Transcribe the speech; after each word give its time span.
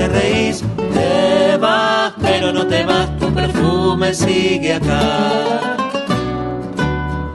te 0.00 0.08
reís. 0.08 0.64
Te 0.94 1.56
vas, 1.58 2.14
pero 2.22 2.52
no 2.52 2.66
te 2.66 2.84
vas, 2.84 3.18
tu 3.18 3.26
perfume 3.34 4.14
sigue 4.14 4.74
acá. 4.74 5.76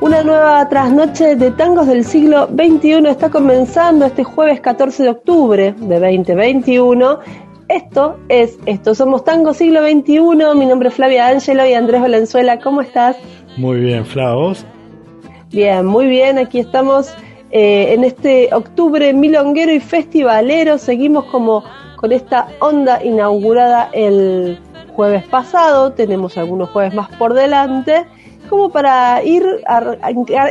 Una 0.01 0.23
nueva 0.23 0.67
trasnoche 0.67 1.35
de 1.35 1.51
tangos 1.51 1.87
del 1.87 2.03
siglo 2.03 2.47
XXI 2.47 3.07
está 3.07 3.29
comenzando 3.29 4.05
este 4.05 4.23
jueves 4.23 4.61
14 4.61 5.03
de 5.03 5.09
octubre 5.09 5.75
de 5.77 5.99
2021 5.99 7.19
esto 7.67 8.19
es 8.29 8.59
Esto 8.67 8.93
Somos 8.93 9.23
Tango 9.23 9.51
Siglo 9.55 9.81
XXI. 9.81 10.19
Mi 10.55 10.67
nombre 10.67 10.89
es 10.89 10.95
Flavia 10.95 11.27
Ángelo 11.29 11.65
y 11.65 11.73
Andrés 11.73 11.99
Valenzuela. 11.99 12.59
¿Cómo 12.59 12.81
estás? 12.81 13.17
Muy 13.57 13.79
bien, 13.79 14.05
Flavos. 14.05 14.63
Bien, 15.49 15.83
muy 15.83 16.05
bien. 16.05 16.37
Aquí 16.37 16.59
estamos 16.59 17.11
eh, 17.57 17.93
en 17.93 18.03
este 18.03 18.53
octubre 18.53 19.13
milonguero 19.13 19.71
y 19.71 19.79
festivalero. 19.79 20.77
Seguimos 20.77 21.23
como 21.23 21.63
con 21.95 22.11
esta 22.11 22.49
onda 22.59 23.01
inaugurada 23.01 23.89
el 23.93 24.59
jueves 24.93 25.25
pasado. 25.27 25.93
Tenemos 25.93 26.37
algunos 26.37 26.69
jueves 26.71 26.93
más 26.93 27.07
por 27.15 27.33
delante. 27.33 28.07
Como 28.49 28.67
para 28.71 29.23
ir 29.23 29.63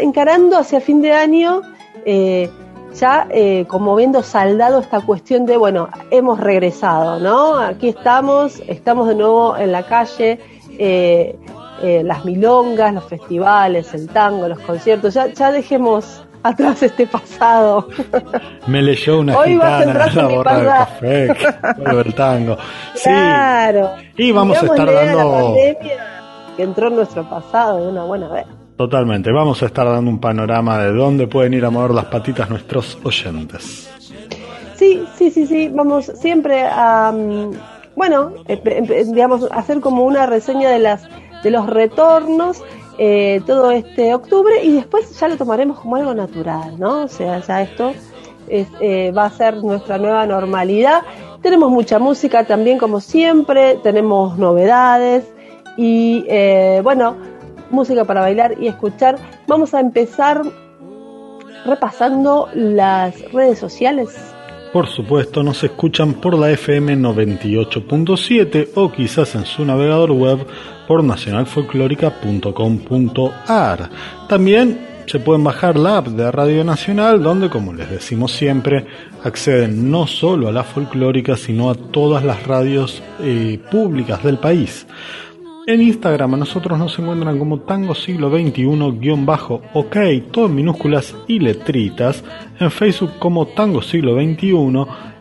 encarando 0.00 0.56
hacia 0.56 0.80
fin 0.80 1.02
de 1.02 1.12
año. 1.12 1.60
Eh, 2.06 2.48
ya 2.94 3.26
eh, 3.28 3.66
como 3.68 3.94
viendo 3.96 4.22
saldado 4.22 4.80
esta 4.80 5.02
cuestión 5.02 5.44
de, 5.44 5.58
bueno, 5.58 5.90
hemos 6.10 6.40
regresado, 6.40 7.20
¿no? 7.20 7.58
Aquí 7.58 7.88
estamos, 7.88 8.62
estamos 8.66 9.08
de 9.08 9.14
nuevo 9.16 9.58
en 9.58 9.72
la 9.72 9.82
calle, 9.82 10.40
eh, 10.78 11.36
las 11.82 12.24
milongas, 12.24 12.94
los 12.94 13.04
festivales, 13.04 13.92
el 13.92 14.08
tango, 14.08 14.48
los 14.48 14.60
conciertos, 14.60 15.12
ya, 15.12 15.26
ya 15.26 15.52
dejemos 15.52 16.24
atrás 16.44 16.82
este 16.82 17.06
pasado. 17.06 17.88
Me 18.68 18.82
leyó 18.82 19.20
una 19.20 19.36
Hoy 19.36 19.54
gitana 19.54 20.06
la 20.14 20.28
borra 20.28 20.56
del 20.56 20.66
café, 20.66 21.36
el 22.06 22.14
tango. 22.14 22.56
Claro. 23.02 23.90
Y 24.16 24.30
vamos 24.30 24.62
a 24.62 24.66
estar 24.66 24.92
dando... 24.92 25.54
que 26.56 26.62
entró 26.62 26.88
en 26.88 26.96
nuestro 26.96 27.28
pasado 27.28 27.82
de 27.82 27.88
una 27.88 28.04
buena 28.04 28.28
vez. 28.28 28.46
Totalmente, 28.76 29.32
vamos 29.32 29.62
a 29.62 29.66
estar 29.66 29.86
dando 29.86 30.10
un 30.10 30.20
panorama 30.20 30.78
de 30.78 30.92
dónde 30.92 31.26
pueden 31.26 31.54
ir 31.54 31.64
a 31.64 31.70
mover 31.70 31.92
las 31.92 32.06
patitas 32.06 32.50
nuestros 32.50 32.98
oyentes. 33.04 33.90
Sí, 34.74 35.04
sí, 35.16 35.30
sí, 35.30 35.46
sí, 35.46 35.68
vamos 35.72 36.06
siempre 36.06 36.64
a, 36.64 37.12
mm, 37.12 37.52
bueno, 37.96 38.32
eh, 38.48 38.60
eh, 38.64 39.04
digamos, 39.06 39.48
hacer 39.50 39.80
como 39.80 40.04
una 40.04 40.26
reseña 40.26 40.70
de 40.70 40.80
las 40.80 41.08
de 41.44 41.50
los 41.50 41.66
retornos 41.66 42.62
eh, 42.98 43.40
todo 43.46 43.70
este 43.70 44.14
octubre 44.14 44.62
y 44.62 44.72
después 44.72 45.18
ya 45.18 45.28
lo 45.28 45.36
tomaremos 45.36 45.80
como 45.80 45.96
algo 45.96 46.14
natural, 46.14 46.78
¿no? 46.78 47.02
O 47.02 47.08
sea, 47.08 47.40
ya 47.40 47.62
esto 47.62 47.92
es, 48.48 48.68
va 49.16 49.24
a 49.24 49.30
ser 49.30 49.56
nuestra 49.62 49.98
nueva 49.98 50.26
normalidad. 50.26 51.02
Tenemos 51.42 51.70
mucha 51.70 51.98
música 51.98 52.44
también, 52.44 52.78
como 52.78 53.00
siempre, 53.00 53.76
tenemos 53.82 54.38
novedades 54.38 55.24
y 55.76 56.24
bueno, 56.82 57.16
música 57.70 58.04
para 58.04 58.20
bailar 58.20 58.54
y 58.60 58.68
escuchar. 58.68 59.16
Vamos 59.46 59.74
a 59.74 59.80
empezar 59.80 60.42
repasando 61.64 62.48
las 62.54 63.20
redes 63.32 63.58
sociales. 63.58 64.16
Por 64.72 64.88
supuesto, 64.88 65.42
nos 65.42 65.62
escuchan 65.62 66.14
por 66.14 66.36
la 66.36 66.50
FM 66.50 66.96
98.7 66.96 68.70
o 68.74 68.90
quizás 68.90 69.34
en 69.36 69.44
su 69.44 69.64
navegador 69.64 70.10
web 70.10 70.46
por 70.86 71.04
nacionalfolclórica.com.ar. 71.04 73.90
También 74.28 74.94
se 75.06 75.20
pueden 75.20 75.44
bajar 75.44 75.76
la 75.76 75.98
app 75.98 76.08
de 76.08 76.30
Radio 76.30 76.64
Nacional, 76.64 77.22
donde, 77.22 77.50
como 77.50 77.74
les 77.74 77.90
decimos 77.90 78.32
siempre, 78.32 78.86
acceden 79.22 79.90
no 79.90 80.06
solo 80.06 80.48
a 80.48 80.52
la 80.52 80.64
folclórica, 80.64 81.36
sino 81.36 81.68
a 81.70 81.74
todas 81.74 82.24
las 82.24 82.46
radios 82.46 83.02
eh, 83.20 83.58
públicas 83.70 84.22
del 84.22 84.38
país. 84.38 84.86
En 85.66 85.80
Instagram 85.80 86.34
a 86.34 86.38
nosotros 86.38 86.78
nos 86.78 86.98
encuentran 86.98 87.38
como 87.38 87.60
Tango 87.60 87.94
Siglo 87.94 88.30
XXI-OK, 88.30 89.96
todo 90.30 90.46
en 90.46 90.54
minúsculas 90.54 91.16
y 91.26 91.38
letritas. 91.38 92.22
En 92.60 92.70
Facebook 92.70 93.12
como 93.18 93.46
Tango 93.46 93.80
Siglo 93.80 94.14
XXI 94.14 94.52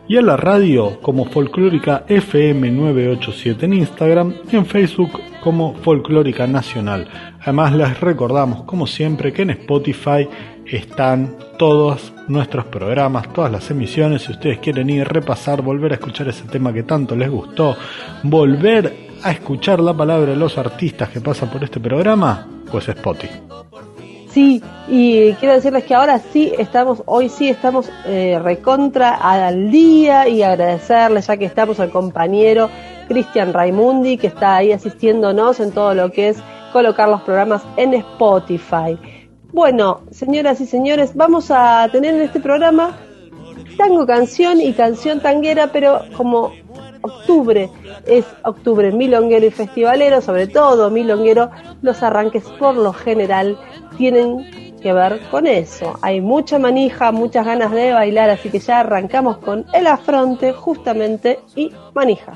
y 0.06 0.18
en 0.18 0.26
la 0.26 0.36
radio 0.36 1.00
como 1.00 1.24
Folclórica 1.24 2.04
FM 2.08 2.70
987 2.70 3.64
en 3.64 3.72
Instagram 3.72 4.34
y 4.52 4.56
en 4.56 4.66
Facebook 4.66 5.12
como 5.44 5.74
Folclórica 5.74 6.46
Nacional. 6.46 7.06
Además 7.42 7.74
les 7.74 8.00
recordamos 8.00 8.62
como 8.62 8.86
siempre 8.86 9.32
que 9.32 9.42
en 9.42 9.50
Spotify 9.50 10.26
están 10.64 11.36
todos 11.58 12.14
nuestros 12.28 12.64
programas, 12.64 13.30
todas 13.32 13.52
las 13.52 13.70
emisiones. 13.70 14.22
Si 14.22 14.32
ustedes 14.32 14.58
quieren 14.58 14.88
ir, 14.88 15.06
repasar, 15.06 15.60
volver 15.60 15.92
a 15.92 15.96
escuchar 15.96 16.28
ese 16.28 16.44
tema 16.44 16.72
que 16.72 16.82
tanto 16.82 17.14
les 17.14 17.30
gustó, 17.30 17.76
volver 18.22 19.10
a 19.22 19.30
escuchar 19.30 19.80
la 19.80 19.94
palabra 19.94 20.30
de 20.30 20.36
los 20.36 20.56
artistas 20.56 21.10
que 21.10 21.20
pasan 21.20 21.50
por 21.50 21.62
este 21.62 21.78
programa, 21.78 22.46
pues 22.70 22.88
Spotify. 22.88 23.40
Sí, 24.30 24.60
y 24.88 25.32
quiero 25.34 25.54
decirles 25.54 25.84
que 25.84 25.94
ahora 25.94 26.18
sí 26.18 26.52
estamos, 26.58 27.04
hoy 27.06 27.28
sí 27.28 27.48
estamos 27.48 27.88
eh, 28.04 28.36
recontra 28.42 29.14
al 29.14 29.70
día 29.70 30.26
y 30.26 30.42
agradecerles 30.42 31.28
ya 31.28 31.36
que 31.36 31.44
estamos 31.44 31.78
al 31.78 31.90
compañero 31.90 32.68
Cristian 33.08 33.52
Raimundi 33.52 34.16
que 34.16 34.28
está 34.28 34.56
ahí 34.56 34.72
asistiéndonos 34.72 35.60
en 35.60 35.72
todo 35.72 35.94
lo 35.94 36.10
que 36.10 36.28
es 36.30 36.38
colocar 36.72 37.08
los 37.08 37.22
programas 37.22 37.62
en 37.76 37.94
Spotify. 37.94 38.98
Bueno, 39.52 40.00
señoras 40.10 40.60
y 40.60 40.66
señores, 40.66 41.14
vamos 41.14 41.50
a 41.50 41.88
tener 41.92 42.14
en 42.14 42.22
este 42.22 42.40
programa 42.40 42.98
tango 43.76 44.06
canción 44.06 44.60
y 44.60 44.72
canción 44.72 45.20
tanguera, 45.20 45.68
pero 45.72 46.00
como 46.16 46.52
octubre 47.02 47.70
es 48.06 48.24
octubre 48.44 48.90
milonguero 48.90 49.46
y 49.46 49.50
festivalero, 49.50 50.20
sobre 50.20 50.46
todo 50.46 50.90
milonguero, 50.90 51.50
los 51.82 52.02
arranques 52.02 52.44
por 52.58 52.76
lo 52.76 52.92
general 52.92 53.58
tienen 53.96 54.63
que 54.84 54.92
ver 54.92 55.18
con 55.30 55.46
eso. 55.46 55.98
Hay 56.02 56.20
mucha 56.20 56.58
manija, 56.58 57.10
muchas 57.10 57.46
ganas 57.46 57.72
de 57.72 57.94
bailar, 57.94 58.28
así 58.28 58.50
que 58.50 58.58
ya 58.58 58.80
arrancamos 58.80 59.38
con 59.38 59.64
el 59.72 59.86
afronte 59.86 60.52
justamente 60.52 61.40
y 61.56 61.72
manija. 61.94 62.34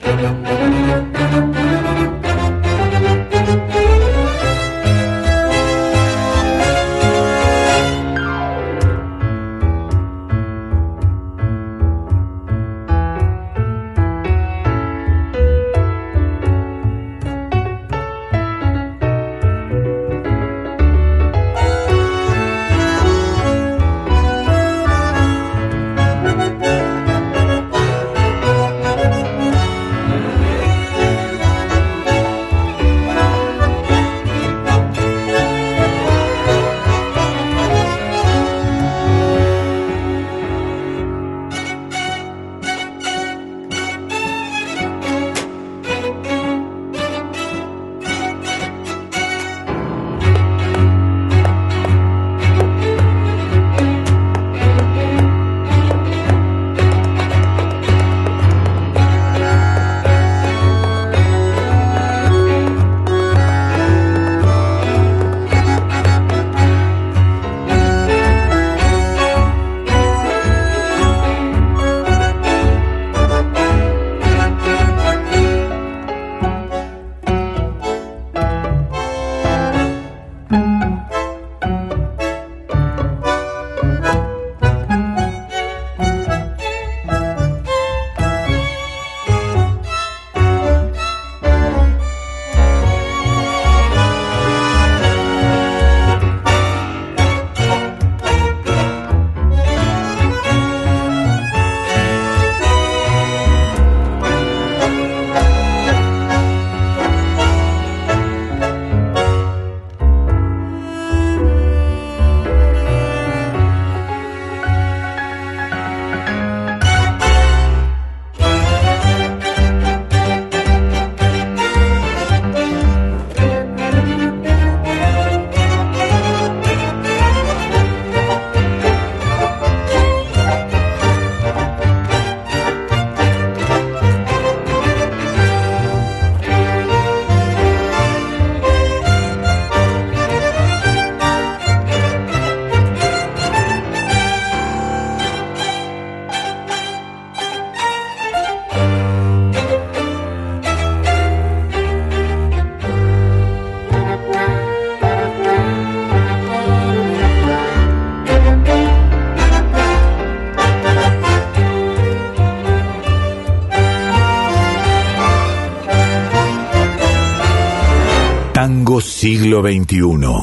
Siglo 169.59 169.63
XXI. 169.63 170.43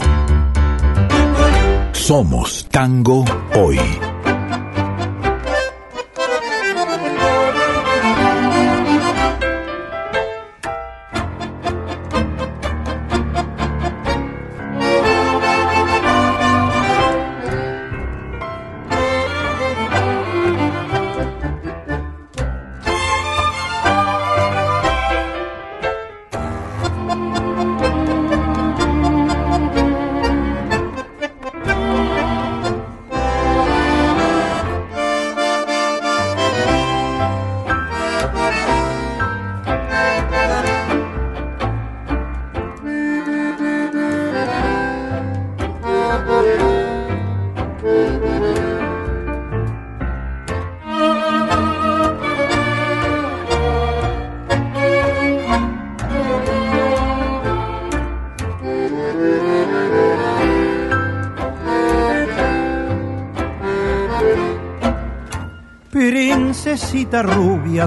Somos 1.93 2.67
Tango 2.69 3.23
Hoy. 3.55 4.14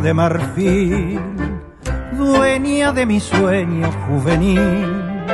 De 0.01 0.15
marfil, 0.15 1.21
dueña 2.13 2.93
de 2.93 3.07
mi 3.07 3.21
sueño 3.21 3.91
juvenil, 4.07 5.27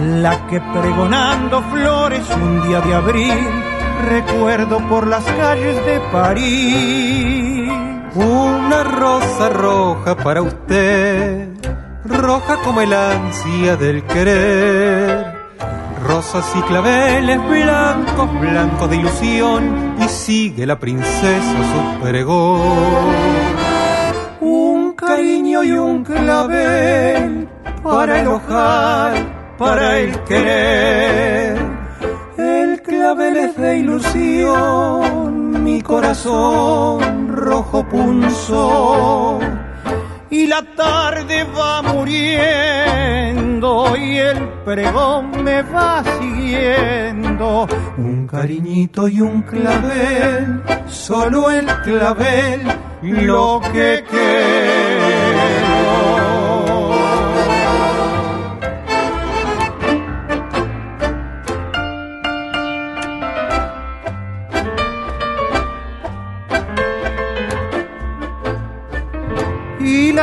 la 0.00 0.46
que 0.46 0.60
pregonando 0.60 1.62
flores 1.64 2.22
un 2.34 2.66
día 2.66 2.80
de 2.80 2.94
abril, 2.94 3.48
recuerdo 4.08 4.78
por 4.88 5.06
las 5.06 5.24
calles 5.24 5.84
de 5.84 6.00
París. 6.12 7.70
Una 8.14 8.82
rosa 8.84 9.48
roja 9.50 10.16
para 10.16 10.42
usted, 10.42 11.48
roja 12.04 12.56
como 12.64 12.80
el 12.80 12.92
ansia 12.92 13.76
del 13.76 14.02
querer. 14.04 15.38
Rosas 16.06 16.50
y 16.56 16.62
claveles 16.62 17.38
blancos, 17.46 18.40
blancos 18.40 18.90
de 18.90 18.96
ilusión, 18.96 19.94
y 20.00 20.08
sigue 20.08 20.66
la 20.66 20.78
princesa 20.78 21.56
su 21.72 22.00
pregón. 22.02 23.39
Un 25.10 25.16
cariño 25.16 25.64
y 25.64 25.72
un 25.72 26.04
clavel 26.04 27.48
para 27.82 28.20
el 28.20 28.28
ojal, 28.28 29.14
para 29.58 29.98
el 29.98 30.16
querer. 30.22 31.58
El 32.38 32.80
clavel 32.80 33.36
es 33.38 33.56
de 33.56 33.78
ilusión, 33.78 35.64
mi 35.64 35.82
corazón 35.82 37.26
rojo 37.26 37.84
punzó 37.88 39.40
y 40.30 40.46
la 40.46 40.62
tarde 40.76 41.42
va 41.58 41.82
muriendo 41.82 43.26
y 43.96 44.16
el 44.16 44.48
pregón 44.64 45.42
me 45.42 45.62
va 45.62 46.04
siguiendo. 46.20 47.66
Un 47.98 48.28
cariñito 48.28 49.08
y 49.08 49.20
un 49.20 49.42
clavel, 49.42 50.62
solo 50.86 51.50
el 51.50 51.66
clavel, 51.82 52.62
lo 53.02 53.60
que 53.72 54.04
quiero. 54.08 54.79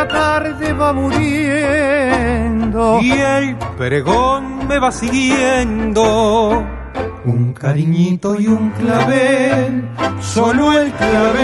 La 0.07 0.13
tarde 0.13 0.73
va 0.73 0.93
muriendo 0.93 1.17
y 3.01 3.11
el 3.11 3.57
pregón 3.77 4.67
me 4.67 4.79
va 4.79 4.91
siguiendo. 4.91 6.65
Un 7.25 7.53
cariñito 7.53 8.39
y 8.39 8.47
un 8.47 8.69
clavel, 8.71 9.89
solo 10.21 10.79
el 10.79 10.91
clavel, 10.93 11.37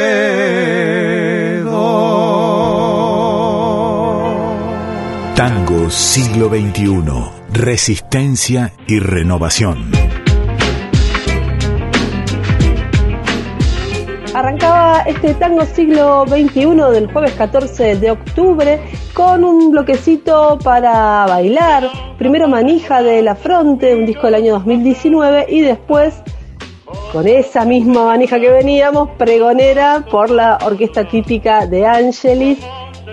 Tango 5.36 5.90
siglo 5.90 6.50
XXI. 6.50 7.04
Resistencia 7.52 8.74
y 8.88 9.00
renovación. 9.00 9.92
Arrancaba 14.40 15.02
este 15.06 15.34
tango 15.34 15.66
siglo 15.66 16.24
XXI 16.26 16.64
del 16.94 17.12
jueves 17.12 17.34
14 17.34 17.98
de 17.98 18.12
octubre 18.12 18.80
con 19.14 19.44
un 19.44 19.72
bloquecito 19.72 20.58
para 20.64 21.26
bailar. 21.28 21.90
Primero 22.18 22.48
Manija 22.48 23.04
de 23.04 23.22
La 23.22 23.36
Fronte, 23.36 23.94
un 23.94 24.06
disco 24.06 24.28
del 24.28 24.36
año 24.36 24.54
2019, 24.54 25.48
y 25.50 25.60
después, 25.60 26.24
con 27.12 27.28
esa 27.28 27.66
misma 27.66 28.06
manija 28.06 28.40
que 28.40 28.50
veníamos, 28.50 29.10
Pregonera 29.18 30.06
por 30.10 30.30
la 30.30 30.58
orquesta 30.64 31.06
típica 31.06 31.68
de 31.68 31.86
Angelis. 31.86 32.60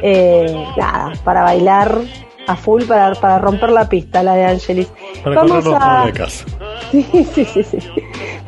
Eh, 0.03 0.65
nada, 0.77 1.13
para 1.25 1.43
bailar 1.43 2.03
a 2.47 2.55
full, 2.55 2.85
para, 2.85 3.13
para 3.17 3.41
romper 3.41 3.71
la 3.71 3.89
pista, 3.89 4.23
la 4.23 4.35
de 4.35 4.45
Angelis. 4.45 4.93
Para 5.25 5.43
Vamos 5.43 5.65
los 5.65 6.45
Sí, 6.91 7.03
sí, 7.35 7.45
sí, 7.45 7.63
sí. 7.63 7.79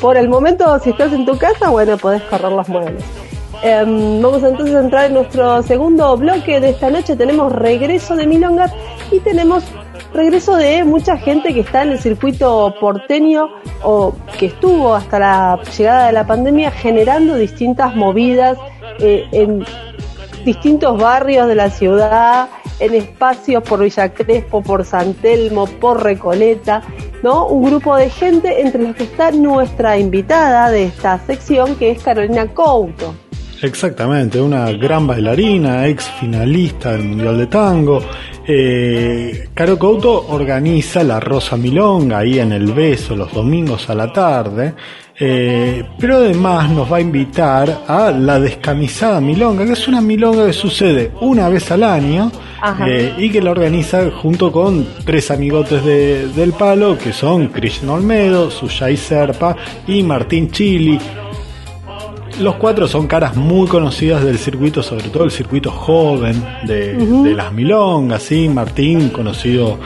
Por 0.01 0.17
el 0.17 0.29
momento, 0.29 0.79
si 0.79 0.91
estás 0.91 1.13
en 1.13 1.27
tu 1.27 1.37
casa, 1.37 1.71
bueno, 1.71 1.97
podés 1.97 2.23
correr 2.23 2.53
los 2.53 2.69
muebles. 2.69 3.05
Em, 3.63 4.23
vamos 4.23 4.43
entonces 4.45 4.77
a 4.77 4.81
entrar 4.81 5.07
en 5.07 5.15
nuestro 5.15 5.63
segundo 5.63 6.17
bloque 6.17 6.61
de 6.61 6.71
esta 6.71 6.91
noche. 6.91 7.17
Tenemos 7.17 7.53
regreso 7.53 8.15
de 8.15 8.27
Milonga 8.27 8.73
y 9.11 9.19
tenemos 9.21 9.65
regreso 10.15 10.57
de 10.57 10.85
mucha 10.85 11.17
gente 11.17 11.53
que 11.53 11.61
está 11.61 11.83
en 11.83 11.91
el 11.91 11.99
circuito 11.99 12.75
porteño 12.81 13.49
o 13.83 14.15
que 14.39 14.47
estuvo 14.47 14.95
hasta 14.95 15.19
la 15.19 15.61
llegada 15.77 16.07
de 16.07 16.13
la 16.13 16.27
pandemia 16.27 16.71
generando 16.71 17.35
distintas 17.35 17.95
movidas 17.97 18.57
eh, 19.01 19.27
en 19.33 19.65
distintos 20.45 20.97
barrios 20.97 21.47
de 21.49 21.55
la 21.55 21.71
ciudad, 21.71 22.49
en 22.81 22.95
espacios 22.95 23.63
por 23.63 23.83
Villa 23.83 24.13
Crespo, 24.13 24.63
por 24.63 24.85
San 24.85 25.15
Telmo, 25.15 25.67
por 25.67 26.03
Recoleta, 26.03 26.83
¿no? 27.23 27.47
Un 27.47 27.65
grupo 27.65 27.97
de 27.97 28.11
gente 28.11 28.61
entre 28.61 28.83
los 28.83 28.97
que 28.97 29.05
está 29.05 29.31
nuestra 29.31 29.99
invitada 29.99 30.71
de 30.71 30.85
esta 30.85 31.19
sección, 31.27 31.77
que 31.77 31.91
es 31.93 32.03
Carolina 32.03 32.47
Couto. 32.49 33.15
Exactamente, 33.61 34.41
una 34.41 34.71
gran 34.73 35.07
bailarina, 35.07 35.87
ex 35.89 36.09
finalista 36.21 36.93
del 36.93 37.03
Mundial 37.03 37.39
de 37.39 37.47
Tango. 37.49 38.01
Eh, 38.47 39.49
Caro 39.53 39.77
Couto 39.77 40.29
organiza 40.29 41.03
la 41.03 41.19
Rosa 41.19 41.57
Milonga 41.57 42.19
ahí 42.19 42.39
en 42.39 42.53
el 42.53 42.73
Beso 42.73 43.17
los 43.17 43.33
domingos 43.33 43.91
a 43.91 43.95
la 43.95 44.13
tarde. 44.13 44.75
Eh, 45.21 45.85
pero 45.99 46.19
además 46.19 46.71
nos 46.71 46.93
va 46.93 46.99
a 46.99 47.01
invitar 47.01 47.85
a 47.89 48.13
la 48.13 48.39
descamisada 48.39 49.21
milonga, 49.21 49.67
que 49.67 49.73
es 49.73 49.89
una 49.89 50.01
milonga 50.01 50.47
que 50.47 50.53
sucede 50.53 51.11
una 51.21 51.49
vez 51.49 51.73
al 51.73 51.83
año 51.83 52.31
eh, 52.87 53.15
y 53.19 53.29
que 53.29 53.43
la 53.43 53.51
organiza 53.51 54.11
junto 54.13 54.53
con 54.53 54.87
tres 55.05 55.33
amigotes 55.33 55.85
de, 55.85 56.29
del 56.29 56.53
palo, 56.53 56.97
que 56.97 57.13
son 57.13 57.49
Krishna 57.49 57.95
Olmedo, 57.95 58.49
Suyay 58.49 58.97
Serpa 58.97 59.57
y 59.89 60.05
Martín 60.05 60.53
Chili. 60.53 61.01
Los 62.41 62.55
cuatro 62.55 62.87
son 62.87 63.09
caras 63.09 63.35
muy 63.35 63.67
conocidas 63.67 64.23
del 64.23 64.39
circuito, 64.39 64.85
sobre 64.85 65.09
todo 65.09 65.25
el 65.25 65.33
circuito 65.33 65.73
joven 65.73 66.41
de, 66.65 66.97
uh 66.97 67.01
-huh. 67.01 67.23
de 67.25 67.35
las 67.35 67.53
milongas, 67.53 68.23
¿sí? 68.23 68.49
Martín, 68.49 69.09
conocido 69.09 69.81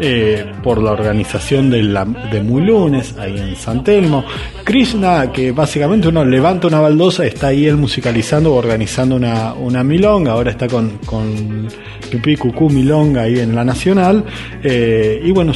eh, 0.00 0.52
por 0.62 0.80
la 0.80 0.92
organización 0.92 1.70
de, 1.70 1.82
la, 1.82 2.04
de 2.04 2.42
Muy 2.42 2.62
Lunes, 2.62 3.16
ahí 3.18 3.36
en 3.36 3.56
San 3.56 3.82
Telmo. 3.82 4.24
Krishna, 4.64 5.32
que 5.32 5.52
básicamente 5.52 6.08
uno 6.08 6.24
levanta 6.24 6.66
una 6.66 6.80
baldosa, 6.80 7.24
está 7.24 7.48
ahí 7.48 7.66
él 7.66 7.76
musicalizando 7.76 8.52
o 8.52 8.56
organizando 8.56 9.16
una, 9.16 9.82
milonga, 9.82 10.32
ahora 10.32 10.50
está 10.50 10.68
con, 10.68 10.98
con 11.06 11.68
Pipí 12.10 12.36
Cucú 12.36 12.70
Milonga 12.70 13.22
ahí 13.22 13.38
en 13.40 13.54
la 13.54 13.64
Nacional. 13.64 14.24
Eh, 14.62 15.20
y 15.24 15.32
bueno, 15.32 15.52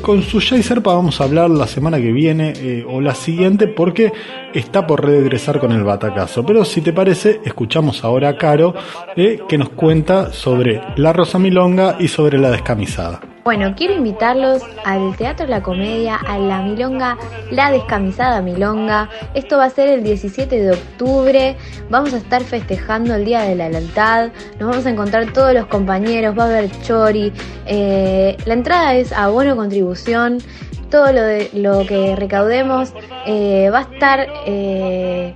con 0.00 0.22
su 0.22 0.40
Serpa 0.40 0.94
vamos 0.94 1.20
a 1.20 1.24
hablar 1.24 1.50
la 1.50 1.66
semana 1.66 1.98
que 1.98 2.12
viene 2.12 2.52
eh, 2.56 2.84
o 2.88 3.00
la 3.00 3.14
siguiente 3.14 3.66
porque 3.66 4.12
está 4.54 4.86
por 4.86 5.04
regresar 5.04 5.58
con 5.58 5.72
el 5.72 5.82
batacazo. 5.82 6.46
Pero 6.46 6.64
si 6.64 6.80
te 6.80 6.92
parece, 6.92 7.40
escuchamos 7.44 8.04
ahora 8.04 8.30
a 8.30 8.36
Caro 8.36 8.74
que 9.14 9.58
nos 9.58 9.70
cuenta 9.70 10.32
sobre 10.32 10.80
la 10.96 11.12
Rosa 11.12 11.38
Milonga 11.38 11.96
y 11.98 12.08
sobre 12.08 12.38
la 12.38 12.50
descamisada. 12.50 13.33
Bueno, 13.44 13.74
quiero 13.76 13.92
invitarlos 13.92 14.62
al 14.86 15.14
Teatro 15.18 15.46
La 15.46 15.62
Comedia, 15.62 16.16
a 16.16 16.38
la 16.38 16.62
Milonga, 16.62 17.18
la 17.50 17.70
descamisada 17.70 18.40
Milonga. 18.40 19.10
Esto 19.34 19.58
va 19.58 19.66
a 19.66 19.70
ser 19.70 19.90
el 19.90 20.02
17 20.02 20.62
de 20.62 20.70
octubre. 20.70 21.54
Vamos 21.90 22.14
a 22.14 22.16
estar 22.16 22.42
festejando 22.42 23.14
el 23.14 23.26
Día 23.26 23.42
de 23.42 23.54
la 23.54 23.68
Lealtad. 23.68 24.30
Nos 24.58 24.70
vamos 24.70 24.86
a 24.86 24.90
encontrar 24.90 25.30
todos 25.34 25.52
los 25.52 25.66
compañeros, 25.66 26.34
va 26.38 26.44
a 26.44 26.46
haber 26.46 26.70
chori. 26.80 27.34
Eh, 27.66 28.34
la 28.46 28.54
entrada 28.54 28.94
es 28.94 29.12
a 29.12 29.28
bono 29.28 29.56
contribución. 29.56 30.38
Todo 30.88 31.12
lo, 31.12 31.20
de, 31.20 31.50
lo 31.52 31.84
que 31.86 32.16
recaudemos 32.16 32.94
eh, 33.26 33.68
va 33.70 33.80
a 33.80 33.82
estar 33.82 34.26
eh, 34.46 35.34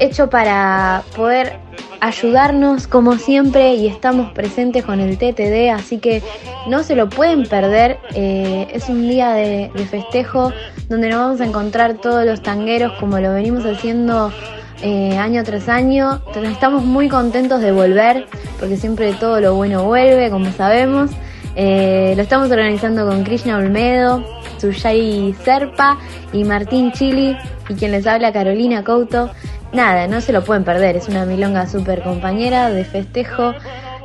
hecho 0.00 0.28
para 0.28 1.02
poder 1.16 1.60
ayudarnos 2.00 2.86
como 2.86 3.16
siempre 3.16 3.74
y 3.74 3.86
estamos 3.86 4.32
presentes 4.32 4.84
con 4.84 5.00
el 5.00 5.18
TTD, 5.18 5.70
así 5.74 5.98
que 5.98 6.22
no 6.68 6.82
se 6.82 6.94
lo 6.94 7.08
pueden 7.08 7.44
perder. 7.44 7.98
Eh, 8.14 8.68
es 8.72 8.88
un 8.88 9.08
día 9.08 9.30
de, 9.30 9.70
festejo 9.90 10.52
donde 10.88 11.08
nos 11.08 11.18
vamos 11.18 11.40
a 11.40 11.46
encontrar 11.46 11.94
todos 11.94 12.24
los 12.24 12.42
tangueros 12.42 12.92
como 12.98 13.18
lo 13.18 13.32
venimos 13.32 13.64
haciendo 13.64 14.32
eh, 14.82 15.16
año 15.16 15.42
tras 15.44 15.68
año. 15.68 16.20
Estamos 16.42 16.84
muy 16.84 17.08
contentos 17.08 17.60
de 17.60 17.72
volver 17.72 18.26
porque 18.58 18.76
siempre 18.76 19.12
todo 19.14 19.40
lo 19.40 19.54
bueno 19.54 19.84
vuelve, 19.84 20.30
como 20.30 20.50
sabemos. 20.52 21.10
Eh, 21.58 22.12
lo 22.16 22.22
estamos 22.22 22.50
organizando 22.50 23.06
con 23.06 23.24
Krishna 23.24 23.56
Olmedo, 23.56 24.22
Suyai 24.58 25.34
Serpa 25.42 25.98
y 26.32 26.44
Martín 26.44 26.92
Chili 26.92 27.34
y 27.68 27.74
quien 27.74 27.92
les 27.92 28.06
habla 28.06 28.30
Carolina 28.32 28.84
Couto 28.84 29.30
nada, 29.72 30.06
no 30.06 30.20
se 30.20 30.32
lo 30.32 30.44
pueden 30.44 30.64
perder. 30.64 30.96
Es 30.96 31.08
una 31.08 31.24
milonga 31.24 31.66
súper 31.66 32.02
compañera 32.02 32.70
de 32.70 32.84
festejo. 32.84 33.54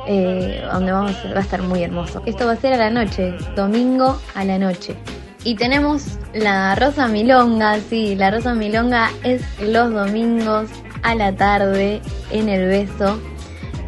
Eh, 0.08 0.60
donde 0.72 0.90
vamos, 0.90 1.16
va 1.32 1.38
a 1.38 1.42
estar 1.42 1.62
muy 1.62 1.82
hermoso. 1.82 2.22
Esto 2.26 2.46
va 2.46 2.52
a 2.52 2.56
ser 2.56 2.72
a 2.72 2.76
la 2.76 2.90
noche, 2.90 3.34
domingo 3.54 4.20
a 4.34 4.44
la 4.44 4.58
noche. 4.58 4.96
Y 5.44 5.54
tenemos 5.56 6.18
la 6.34 6.74
Rosa 6.74 7.08
Milonga, 7.08 7.78
sí, 7.80 8.14
la 8.14 8.30
Rosa 8.30 8.54
Milonga 8.54 9.10
es 9.24 9.42
los 9.60 9.92
domingos 9.92 10.70
a 11.02 11.14
la 11.14 11.34
tarde 11.34 12.00
en 12.30 12.48
el 12.48 12.68
beso. 12.68 13.20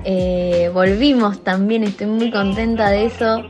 Eh, 0.04 0.70
volvimos 0.74 1.42
también, 1.44 1.84
estoy 1.84 2.08
muy 2.08 2.30
contenta 2.30 2.90
de 2.90 3.06
eso. 3.06 3.42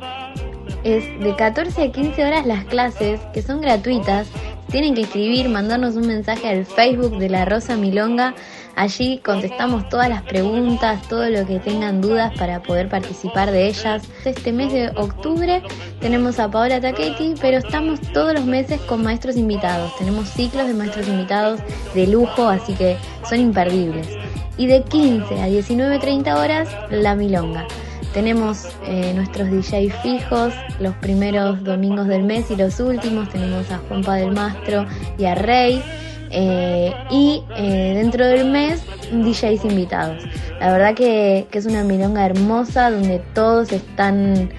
Es 0.84 1.04
de 1.20 1.34
14 1.34 1.82
a 1.82 1.92
15 1.92 2.24
horas 2.24 2.46
las 2.46 2.64
clases, 2.66 3.20
que 3.32 3.40
son 3.40 3.62
gratuitas, 3.62 4.28
tienen 4.70 4.94
que 4.94 5.02
escribir, 5.02 5.48
mandarnos 5.48 5.96
un 5.96 6.06
mensaje 6.06 6.48
al 6.48 6.64
Facebook 6.64 7.18
de 7.18 7.28
la 7.28 7.44
Rosa 7.44 7.76
Milonga. 7.76 8.34
Allí 8.76 9.20
contestamos 9.24 9.88
todas 9.88 10.08
las 10.08 10.22
preguntas, 10.22 11.00
todo 11.08 11.28
lo 11.30 11.46
que 11.46 11.60
tengan 11.60 12.00
dudas 12.00 12.32
para 12.36 12.62
poder 12.62 12.88
participar 12.88 13.52
de 13.52 13.68
ellas. 13.68 14.02
Este 14.24 14.52
mes 14.52 14.72
de 14.72 14.88
octubre 14.96 15.62
tenemos 16.00 16.40
a 16.40 16.50
Paola 16.50 16.80
Taquetti, 16.80 17.34
pero 17.40 17.58
estamos 17.58 18.00
todos 18.12 18.34
los 18.34 18.44
meses 18.44 18.80
con 18.80 19.02
maestros 19.02 19.36
invitados. 19.36 19.96
Tenemos 19.96 20.28
ciclos 20.28 20.66
de 20.66 20.74
maestros 20.74 21.06
invitados 21.06 21.60
de 21.94 22.06
lujo, 22.08 22.48
así 22.48 22.74
que 22.74 22.96
son 23.28 23.38
imperdibles. 23.38 24.08
Y 24.56 24.66
de 24.66 24.82
15 24.82 25.40
a 25.40 25.48
19.30 25.48 26.36
horas, 26.36 26.68
la 26.90 27.14
Milonga. 27.14 27.66
Tenemos 28.14 28.68
eh, 28.86 29.12
nuestros 29.12 29.50
DJ 29.50 29.90
fijos 29.90 30.54
los 30.78 30.94
primeros 30.94 31.64
domingos 31.64 32.06
del 32.06 32.22
mes 32.22 32.48
y 32.48 32.54
los 32.54 32.78
últimos. 32.78 33.28
Tenemos 33.28 33.68
a 33.72 33.78
Juanpa 33.88 34.14
del 34.14 34.30
Mastro 34.30 34.86
y 35.18 35.24
a 35.24 35.34
Rey. 35.34 35.82
Eh, 36.30 36.94
y 37.10 37.42
eh, 37.56 37.94
dentro 37.96 38.24
del 38.24 38.50
mes 38.50 38.84
DJs 39.10 39.64
invitados. 39.64 40.22
La 40.60 40.70
verdad 40.70 40.94
que, 40.94 41.48
es 41.50 41.66
una 41.66 41.82
milonga 41.82 42.24
hermosa 42.24 42.92
donde 42.92 43.18
todos 43.34 43.72
están, 43.72 44.50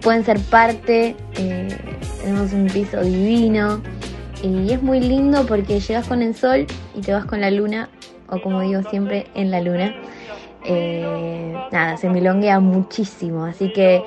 pueden 0.00 0.24
ser 0.24 0.40
parte. 0.40 1.14
tenemos 2.20 2.52
un 2.52 2.66
piso 2.66 3.00
divino 3.00 3.80
y 4.42 4.72
es 4.72 4.82
muy 4.82 4.98
lindo 4.98 5.46
porque 5.46 5.78
llegas 5.78 6.08
con 6.08 6.20
el 6.20 6.34
sol 6.34 6.66
y 6.96 7.00
te 7.00 7.12
vas 7.12 7.24
con 7.26 7.40
la 7.40 7.50
luna, 7.52 7.88
o 8.28 8.40
como 8.40 8.60
digo 8.60 8.82
siempre, 8.90 9.28
en 9.34 9.52
la 9.52 9.60
luna 9.60 9.94
eh, 10.64 11.54
nada, 11.70 11.96
se 11.96 12.08
milonguea 12.08 12.60
muchísimo, 12.60 13.44
así 13.44 13.72
que 13.72 14.02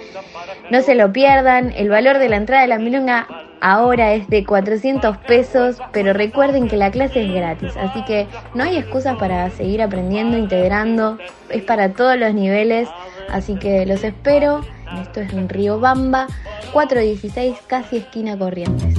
no 0.71 0.81
se 0.81 0.95
lo 0.95 1.11
pierdan. 1.11 1.71
El 1.75 1.89
valor 1.89 2.17
de 2.17 2.29
la 2.29 2.37
entrada 2.37 2.61
de 2.61 2.67
la 2.67 2.79
milonga 2.79 3.27
ahora 3.61 4.13
es 4.13 4.27
de 4.27 4.45
400 4.45 5.17
pesos, 5.17 5.77
pero 5.91 6.13
recuerden 6.13 6.67
que 6.67 6.77
la 6.77 6.91
clase 6.91 7.25
es 7.25 7.33
gratis, 7.33 7.75
así 7.77 8.03
que 8.05 8.27
no 8.53 8.63
hay 8.63 8.77
excusas 8.77 9.17
para 9.17 9.49
seguir 9.51 9.81
aprendiendo, 9.81 10.37
integrando, 10.37 11.17
es 11.49 11.63
para 11.63 11.93
todos 11.93 12.17
los 12.17 12.33
niveles, 12.33 12.89
así 13.29 13.55
que 13.55 13.85
los 13.85 14.03
espero. 14.03 14.61
Esto 15.01 15.19
es 15.19 15.33
en 15.33 15.49
Río 15.49 15.81
Bamba, 15.81 16.27
416, 16.71 17.57
casi 17.67 17.97
esquina 17.97 18.37
Corrientes. 18.37 18.95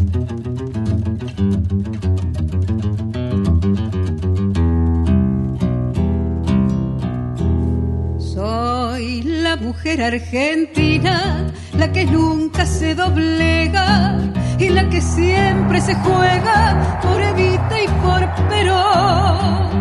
La 8.98 9.54
mujer 9.56 10.02
argentina, 10.02 11.46
la 11.74 11.92
que 11.92 12.04
nunca 12.04 12.66
se 12.66 12.96
doblega 12.96 14.18
y 14.58 14.70
la 14.70 14.88
que 14.88 15.00
siempre 15.00 15.80
se 15.80 15.94
juega 15.94 16.98
por 17.00 17.22
Evita 17.22 17.80
y 17.80 17.88
por 18.02 18.48
Perón. 18.48 19.78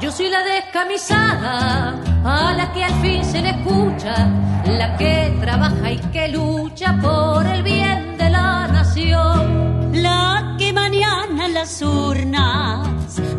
Yo 0.00 0.10
soy 0.10 0.30
la 0.30 0.42
descamisada, 0.42 2.00
a 2.24 2.54
la 2.54 2.72
que 2.72 2.84
al 2.84 2.94
fin 3.02 3.22
se 3.22 3.42
le 3.42 3.50
escucha, 3.50 4.30
la 4.66 4.96
que 4.96 5.36
trabaja 5.40 5.92
y 5.92 5.98
que 5.98 6.28
lucha 6.28 6.96
por 7.02 7.46
el 7.46 7.62
bien 7.62 8.16
de 8.16 8.30
la 8.30 8.66
nación. 8.68 9.92
La 9.92 10.56
que 10.58 10.72
mañana 10.72 11.48
las 11.48 11.82
urnas 11.82 12.88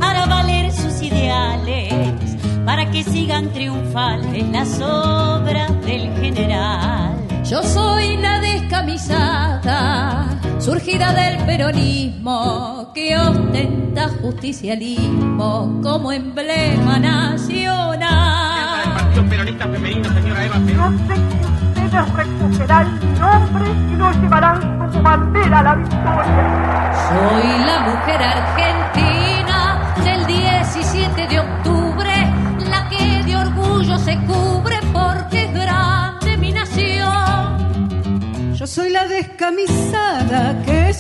hará 0.02 0.26
valer 0.28 0.72
sus 0.72 1.02
ideales 1.02 2.35
para 2.66 2.90
que 2.90 3.04
sigan 3.04 3.54
triunfales 3.54 4.50
las 4.50 4.82
obras 4.82 5.72
del 5.86 6.12
general. 6.18 7.16
Yo 7.44 7.62
soy 7.62 8.18
la 8.18 8.40
descamisada, 8.40 10.26
surgida 10.60 11.14
del 11.14 11.38
peronismo, 11.46 12.92
que 12.96 13.16
ostenta 13.16 14.10
justicialismo 14.22 15.80
como 15.84 16.12
emblema 16.12 16.98
nacional. 16.98 18.82
El 18.84 18.94
Partido 18.94 19.30
Peronista 19.30 19.68
Femenino, 19.68 20.12
señora 20.14 20.46
Eva 20.46 20.60
Perón. 20.66 20.98
Yo 20.98 21.06
sé 21.08 21.22
que 21.22 21.46
ustedes 21.86 22.14
recuperarán 22.14 23.00
mi 23.00 23.20
nombre 23.20 23.66
y 23.92 23.96
lo 23.96 24.12
llevarán 24.12 24.80
como 24.80 25.02
bandera 25.04 25.60
a 25.60 25.64
la 25.64 25.76
victoria. 25.76 26.94
Soy 27.10 27.66
la 27.66 27.80
mujer 27.82 28.24
argentina 28.24 28.65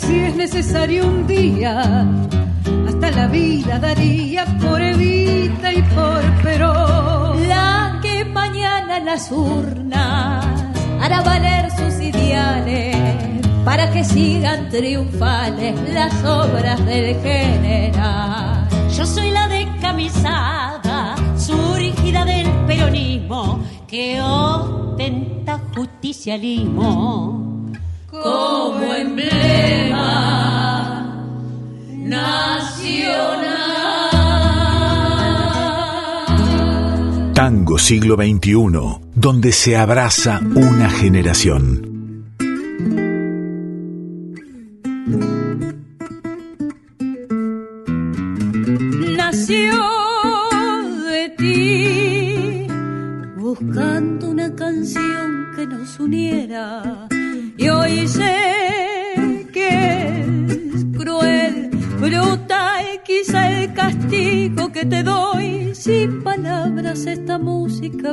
si 0.05 0.19
es 0.19 0.35
necesario 0.35 1.07
un 1.07 1.25
día, 1.25 2.05
hasta 2.87 3.11
la 3.11 3.27
vida 3.27 3.79
daría 3.79 4.45
por 4.61 4.81
Evita 4.81 5.73
y 5.73 5.81
por 5.81 6.21
Perón. 6.43 7.47
La 7.47 7.99
que 8.01 8.23
mañana 8.25 8.97
en 8.97 9.05
las 9.05 9.31
urnas 9.31 10.45
hará 11.01 11.21
valer 11.21 11.71
sus 11.71 11.99
ideales 12.01 12.95
para 13.63 13.91
que 13.91 14.03
sigan 14.03 14.69
triunfales 14.69 15.75
las 15.91 16.13
obras 16.23 16.85
del 16.85 17.15
general. 17.21 18.67
Yo 18.95 19.05
soy 19.05 19.31
la 19.31 19.47
descamisada 19.47 21.15
surgida 21.37 22.25
del 22.25 22.47
peronismo 22.67 23.59
que 23.87 24.21
ostenta 24.21 25.59
justicialismo 25.75 27.44
como 28.21 28.93
emblema 28.93 30.05
nacional. 31.89 32.93
Tango 37.33 37.77
siglo 37.77 38.15
XXI, 38.15 38.53
donde 39.13 39.51
se 39.51 39.77
abraza 39.77 40.41
una 40.55 40.89
generación. 40.89 41.94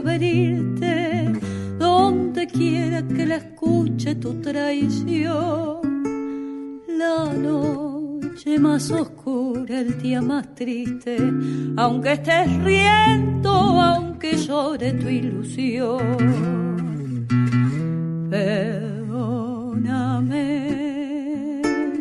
Venirte, 0.00 1.30
donde 1.78 2.46
quiera 2.46 3.02
que 3.02 3.26
la 3.26 3.36
escuche 3.36 4.14
tu 4.14 4.40
traición. 4.40 5.80
La 6.88 7.32
noche 7.32 8.58
más 8.58 8.90
oscura, 8.90 9.80
el 9.80 10.00
día 10.00 10.22
más 10.22 10.54
triste, 10.54 11.18
aunque 11.76 12.12
estés 12.12 12.62
riendo, 12.62 13.50
aunque 13.50 14.36
llore 14.36 14.92
tu 14.92 15.08
ilusión. 15.08 17.26
Perdóname 18.30 18.92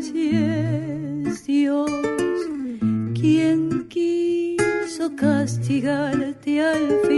si 0.02 0.32
es 0.34 1.46
Dios 1.46 1.90
quien 3.14 3.88
quiso 3.90 5.16
castigarte 5.16 6.62
al 6.62 6.88
fin, 7.08 7.11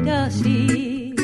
Si 0.00 1.14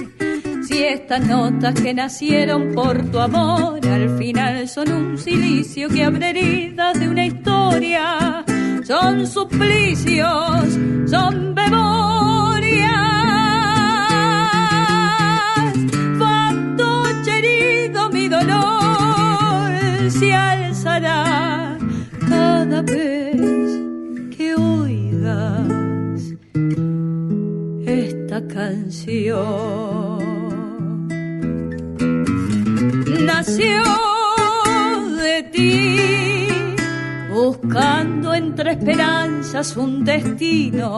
estas 0.85 1.27
notas 1.27 1.75
que 1.81 1.95
nacieron 1.95 2.75
por 2.75 3.11
tu 3.11 3.19
amor 3.19 3.81
al 3.87 4.19
final 4.19 4.69
son 4.69 4.93
un 4.93 5.19
silicio 5.19 5.89
que 5.89 6.05
abre 6.05 6.31
heridas 6.31 7.01
de 7.01 7.09
una 7.09 7.25
historia, 7.25 8.45
son 8.85 9.27
suplicios, 9.27 10.79
son 11.07 11.55
memorias. 11.55 12.91
Fantoche 16.19 17.39
herido 17.39 18.11
mi 18.11 18.29
dolor 18.29 19.71
se 20.11 20.35
alzará 20.35 21.79
cada 22.29 22.83
vez 22.83 23.37
que 24.37 24.55
oigas 24.55 25.86
esta 28.37 28.55
canción. 28.55 30.19
Nació 33.25 33.83
de 35.23 35.43
ti, 35.53 35.97
buscando 37.33 38.35
entre 38.35 38.73
esperanzas 38.73 39.77
un 39.77 40.05
destino, 40.05 40.97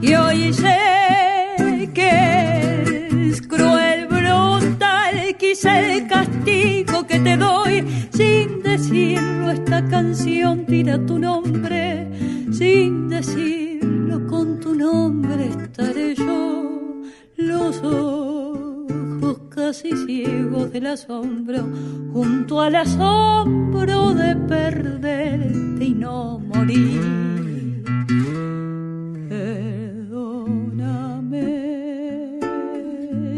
y 0.00 0.14
hoy 0.14 0.52
sé 0.52 1.90
que 1.94 3.28
es 3.28 3.42
cruel, 3.42 4.06
brutal, 4.06 5.36
quizá 5.38 5.80
el 5.80 6.06
castigo 6.08 7.06
que 7.06 7.20
te 7.20 7.36
doy, 7.36 8.08
sin 8.12 8.62
decirlo 8.62 9.50
esta 9.50 9.86
canción 9.88 10.66
tira 10.66 10.98
tu 11.06 11.18
nombre, 11.18 12.08
sin 12.52 13.08
decirlo 13.08 14.26
con 14.26 14.60
tu 14.60 14.74
nombre 14.74 15.48
estaré 15.48 16.14
yo, 16.14 16.79
los 17.40 17.82
ojos 17.82 19.40
casi 19.50 19.90
ciegos 20.06 20.72
del 20.72 20.86
asombro, 20.86 21.68
junto 22.12 22.60
al 22.60 22.76
asombro 22.76 24.14
de 24.14 24.36
perderte 24.36 25.84
y 25.84 25.94
no 25.94 26.38
morir. 26.38 27.82
Perdóname 29.28 30.60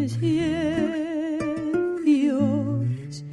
si 0.08 0.38
es 0.38 2.04
Dios 2.04 3.24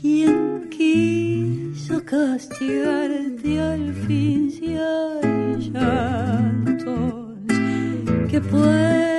quien 0.00 0.68
quiso 0.70 2.04
castigarte 2.04 3.60
al 3.60 3.94
fin 4.06 4.50
si 4.50 4.76
hay 4.76 5.70
llantos 5.70 7.38
que 8.30 8.40
pueden 8.40 9.17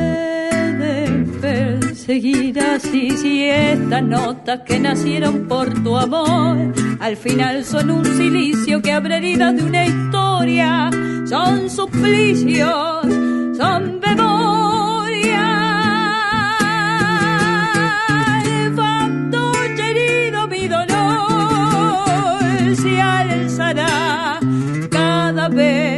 perseguir 1.41 2.60
así 2.60 3.12
si 3.12 3.45
estas 3.45 4.04
notas 4.04 4.62
que 4.65 4.80
nacieron 4.80 5.47
por 5.47 5.73
tu 5.84 5.97
amor. 5.97 6.73
Al 6.99 7.15
final 7.17 7.63
son 7.65 7.91
un 7.91 8.06
silicio 8.06 8.82
que 8.82 8.91
abre 8.91 9.17
heridas 9.17 9.56
de 9.56 9.63
una 9.63 9.86
historia. 9.86 10.89
Son 11.25 11.69
suplicios 11.69 13.06
son 13.60 13.99
memorias 13.99 15.34
fantoche 18.73 19.84
herido 19.91 20.47
mi 20.47 20.65
dolor 20.69 20.88
se 22.82 23.02
alzará 23.02 24.39
cada 24.89 25.49
vez 25.49 25.88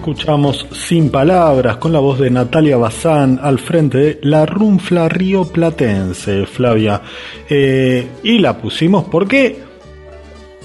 Escuchamos 0.00 0.66
Sin 0.72 1.10
Palabras 1.10 1.76
con 1.76 1.92
la 1.92 1.98
voz 1.98 2.18
de 2.18 2.30
Natalia 2.30 2.78
Bazán 2.78 3.38
al 3.42 3.58
frente 3.58 3.98
de 3.98 4.18
La 4.22 4.46
Runfla 4.46 5.10
Río 5.10 5.44
Platense, 5.44 6.46
Flavia. 6.46 7.02
Eh, 7.46 8.08
y 8.22 8.38
la 8.38 8.56
pusimos 8.56 9.04
porque 9.04 9.58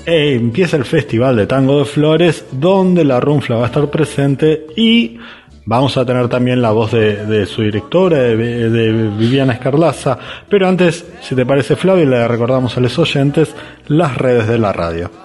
eh, 0.06 0.36
empieza 0.36 0.78
el 0.78 0.86
Festival 0.86 1.36
de 1.36 1.48
Tango 1.48 1.80
de 1.80 1.86
Flores, 1.86 2.46
donde 2.50 3.04
la 3.04 3.20
Runfla 3.20 3.58
va 3.58 3.64
a 3.64 3.68
estar 3.68 3.90
presente 3.90 4.68
y 4.78 5.18
vamos 5.66 5.98
a 5.98 6.06
tener 6.06 6.30
también 6.30 6.62
la 6.62 6.72
voz 6.72 6.94
de, 6.94 7.46
su 7.46 7.62
directora, 7.62 8.20
de, 8.20 8.70
de 8.70 8.92
Viviana 9.18 9.52
Escarlaza. 9.52 10.18
Pero 10.48 10.66
antes, 10.66 11.06
si 11.22 11.36
te 11.36 11.46
parece, 11.46 11.76
Flavia, 11.76 12.06
le 12.06 12.26
recordamos 12.26 12.78
a 12.78 12.80
los 12.80 12.98
oyentes 12.98 13.54
las 13.88 14.18
redes 14.18 14.48
de 14.48 14.60
la 14.60 14.72
radio. 14.72 15.25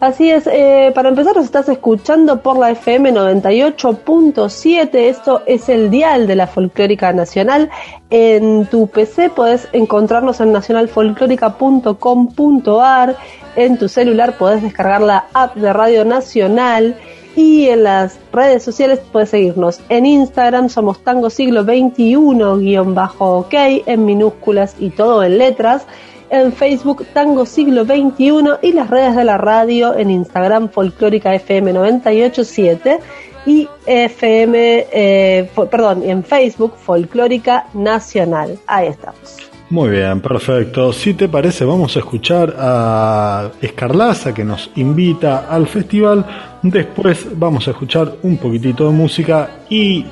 Así 0.00 0.28
es, 0.30 0.46
eh, 0.46 0.92
para 0.94 1.08
empezar 1.08 1.34
nos 1.36 1.46
estás 1.46 1.68
escuchando 1.68 2.42
por 2.42 2.58
la 2.58 2.70
FM 2.72 3.12
98.7, 3.12 4.94
esto 4.94 5.42
es 5.46 5.68
el 5.68 5.88
dial 5.90 6.26
de 6.26 6.34
la 6.36 6.48
Folclórica 6.48 7.12
Nacional. 7.12 7.70
En 8.10 8.66
tu 8.66 8.88
PC 8.88 9.30
podés 9.30 9.68
encontrarnos 9.72 10.40
en 10.40 10.52
nacionalfolclórica.com.ar, 10.52 13.16
en 13.56 13.78
tu 13.78 13.88
celular 13.88 14.36
podés 14.36 14.62
descargar 14.62 15.00
la 15.00 15.26
app 15.32 15.54
de 15.54 15.72
Radio 15.72 16.04
Nacional 16.04 16.96
y 17.36 17.68
en 17.68 17.84
las 17.84 18.18
redes 18.32 18.62
sociales 18.62 19.00
puedes 19.12 19.30
seguirnos. 19.30 19.80
En 19.88 20.04
Instagram 20.06 20.68
somos 20.68 21.04
Tango 21.04 21.30
Siglo 21.30 21.62
XXI-OK 21.62 23.54
en 23.86 24.04
minúsculas 24.04 24.74
y 24.78 24.90
todo 24.90 25.22
en 25.22 25.38
letras 25.38 25.86
en 26.30 26.52
Facebook 26.52 27.06
Tango 27.12 27.46
Siglo 27.46 27.84
XXI 27.84 28.58
y 28.62 28.72
las 28.72 28.90
redes 28.90 29.16
de 29.16 29.24
la 29.24 29.38
radio 29.38 29.96
en 29.96 30.10
Instagram 30.10 30.68
Folclórica 30.68 31.34
FM 31.34 31.72
987 31.72 32.98
y 33.46 33.68
FM, 33.86 34.86
eh, 34.92 35.50
perdón, 35.70 36.02
en 36.02 36.24
Facebook 36.24 36.74
Folclórica 36.76 37.66
Nacional. 37.74 38.58
Ahí 38.66 38.88
estamos. 38.88 39.50
Muy 39.70 39.90
bien, 39.90 40.20
perfecto. 40.20 40.92
Si 40.92 41.14
te 41.14 41.28
parece, 41.28 41.64
vamos 41.64 41.96
a 41.96 41.98
escuchar 41.98 42.54
a 42.58 43.50
Escarlaza 43.60 44.32
que 44.32 44.44
nos 44.44 44.70
invita 44.76 45.46
al 45.48 45.66
festival. 45.66 46.24
Después 46.62 47.26
vamos 47.36 47.66
a 47.66 47.72
escuchar 47.72 48.12
un 48.22 48.36
poquitito 48.36 48.86
de 48.86 48.92
música 48.92 49.50
y 49.68 50.06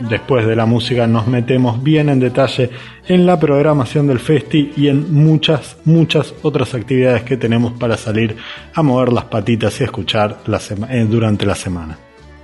después 0.00 0.46
de 0.46 0.56
la 0.56 0.66
música 0.66 1.06
nos 1.06 1.26
metemos 1.26 1.82
bien 1.82 2.08
en 2.08 2.20
detalle 2.20 2.70
en 3.06 3.26
la 3.26 3.38
programación 3.38 4.06
del 4.06 4.18
festi 4.18 4.72
y 4.76 4.88
en 4.88 5.12
muchas, 5.12 5.76
muchas 5.84 6.34
otras 6.42 6.74
actividades 6.74 7.22
que 7.22 7.36
tenemos 7.36 7.72
para 7.72 7.96
salir 7.96 8.36
a 8.74 8.82
mover 8.82 9.12
las 9.12 9.24
patitas 9.24 9.80
y 9.80 9.84
escuchar 9.84 10.38
eh, 10.46 11.06
durante 11.08 11.46
la 11.46 11.54
semana. 11.54 11.98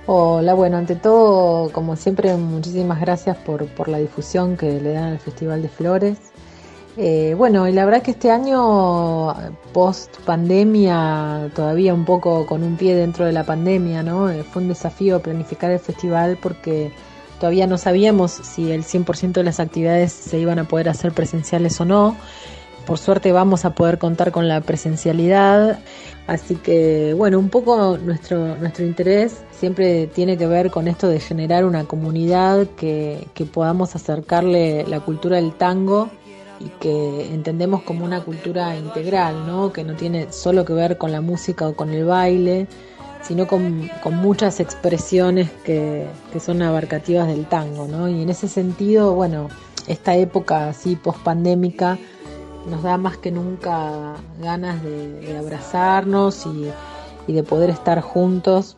Hola, 0.07 0.53
bueno, 0.53 0.77
ante 0.77 0.95
todo, 0.95 1.71
como 1.71 1.95
siempre, 1.95 2.35
muchísimas 2.35 2.99
gracias 2.99 3.37
por, 3.37 3.67
por 3.67 3.87
la 3.87 3.99
difusión 3.99 4.57
que 4.57 4.81
le 4.81 4.93
dan 4.93 5.13
al 5.13 5.19
Festival 5.19 5.61
de 5.61 5.69
Flores. 5.69 6.17
Eh, 6.97 7.35
bueno, 7.37 7.67
y 7.67 7.71
la 7.71 7.85
verdad 7.85 8.01
que 8.01 8.11
este 8.11 8.29
año, 8.29 9.33
post 9.71 10.17
pandemia, 10.25 11.49
todavía 11.55 11.93
un 11.93 12.03
poco 12.03 12.45
con 12.45 12.63
un 12.63 12.75
pie 12.75 12.95
dentro 12.95 13.25
de 13.25 13.31
la 13.31 13.45
pandemia, 13.45 14.03
¿no? 14.03 14.29
Eh, 14.29 14.43
fue 14.43 14.61
un 14.61 14.67
desafío 14.67 15.21
planificar 15.21 15.71
el 15.71 15.79
festival 15.79 16.37
porque 16.41 16.91
todavía 17.41 17.65
no 17.65 17.79
sabíamos 17.79 18.31
si 18.31 18.71
el 18.71 18.83
100% 18.83 19.31
de 19.31 19.43
las 19.43 19.59
actividades 19.59 20.13
se 20.13 20.37
iban 20.37 20.59
a 20.59 20.65
poder 20.65 20.87
hacer 20.87 21.11
presenciales 21.11 21.81
o 21.81 21.85
no. 21.85 22.15
Por 22.85 22.99
suerte 22.99 23.31
vamos 23.31 23.65
a 23.65 23.73
poder 23.73 23.97
contar 23.97 24.31
con 24.31 24.47
la 24.47 24.61
presencialidad. 24.61 25.79
Así 26.27 26.53
que, 26.55 27.15
bueno, 27.17 27.39
un 27.39 27.49
poco 27.49 27.97
nuestro, 27.97 28.57
nuestro 28.57 28.85
interés 28.85 29.41
siempre 29.49 30.05
tiene 30.05 30.37
que 30.37 30.45
ver 30.45 30.69
con 30.69 30.87
esto 30.87 31.07
de 31.07 31.19
generar 31.19 31.65
una 31.65 31.85
comunidad 31.85 32.67
que, 32.77 33.27
que 33.33 33.45
podamos 33.45 33.95
acercarle 33.95 34.85
la 34.87 34.99
cultura 34.99 35.37
del 35.37 35.53
tango 35.53 36.11
y 36.59 36.69
que 36.79 37.33
entendemos 37.33 37.81
como 37.81 38.05
una 38.05 38.21
cultura 38.21 38.77
integral, 38.77 39.47
¿no? 39.47 39.73
que 39.73 39.83
no 39.83 39.95
tiene 39.95 40.31
solo 40.31 40.63
que 40.63 40.73
ver 40.73 40.99
con 40.99 41.11
la 41.11 41.21
música 41.21 41.67
o 41.67 41.75
con 41.75 41.89
el 41.89 42.05
baile, 42.05 42.67
sino 43.21 43.47
con, 43.47 43.89
con 44.01 44.15
muchas 44.15 44.59
expresiones 44.59 45.49
que, 45.63 46.07
que, 46.31 46.39
son 46.39 46.61
abarcativas 46.61 47.27
del 47.27 47.45
tango. 47.45 47.87
¿no? 47.87 48.09
Y 48.09 48.21
en 48.21 48.29
ese 48.29 48.47
sentido, 48.47 49.13
bueno, 49.13 49.49
esta 49.87 50.15
época 50.15 50.69
así 50.69 50.95
post-pandémica 50.95 51.97
nos 52.67 52.83
da 52.83 52.97
más 52.97 53.17
que 53.17 53.31
nunca 53.31 54.15
ganas 54.39 54.83
de, 54.83 55.19
de 55.19 55.37
abrazarnos 55.37 56.45
y, 56.45 56.71
y 57.27 57.33
de 57.33 57.43
poder 57.43 57.69
estar 57.69 58.01
juntos, 58.01 58.77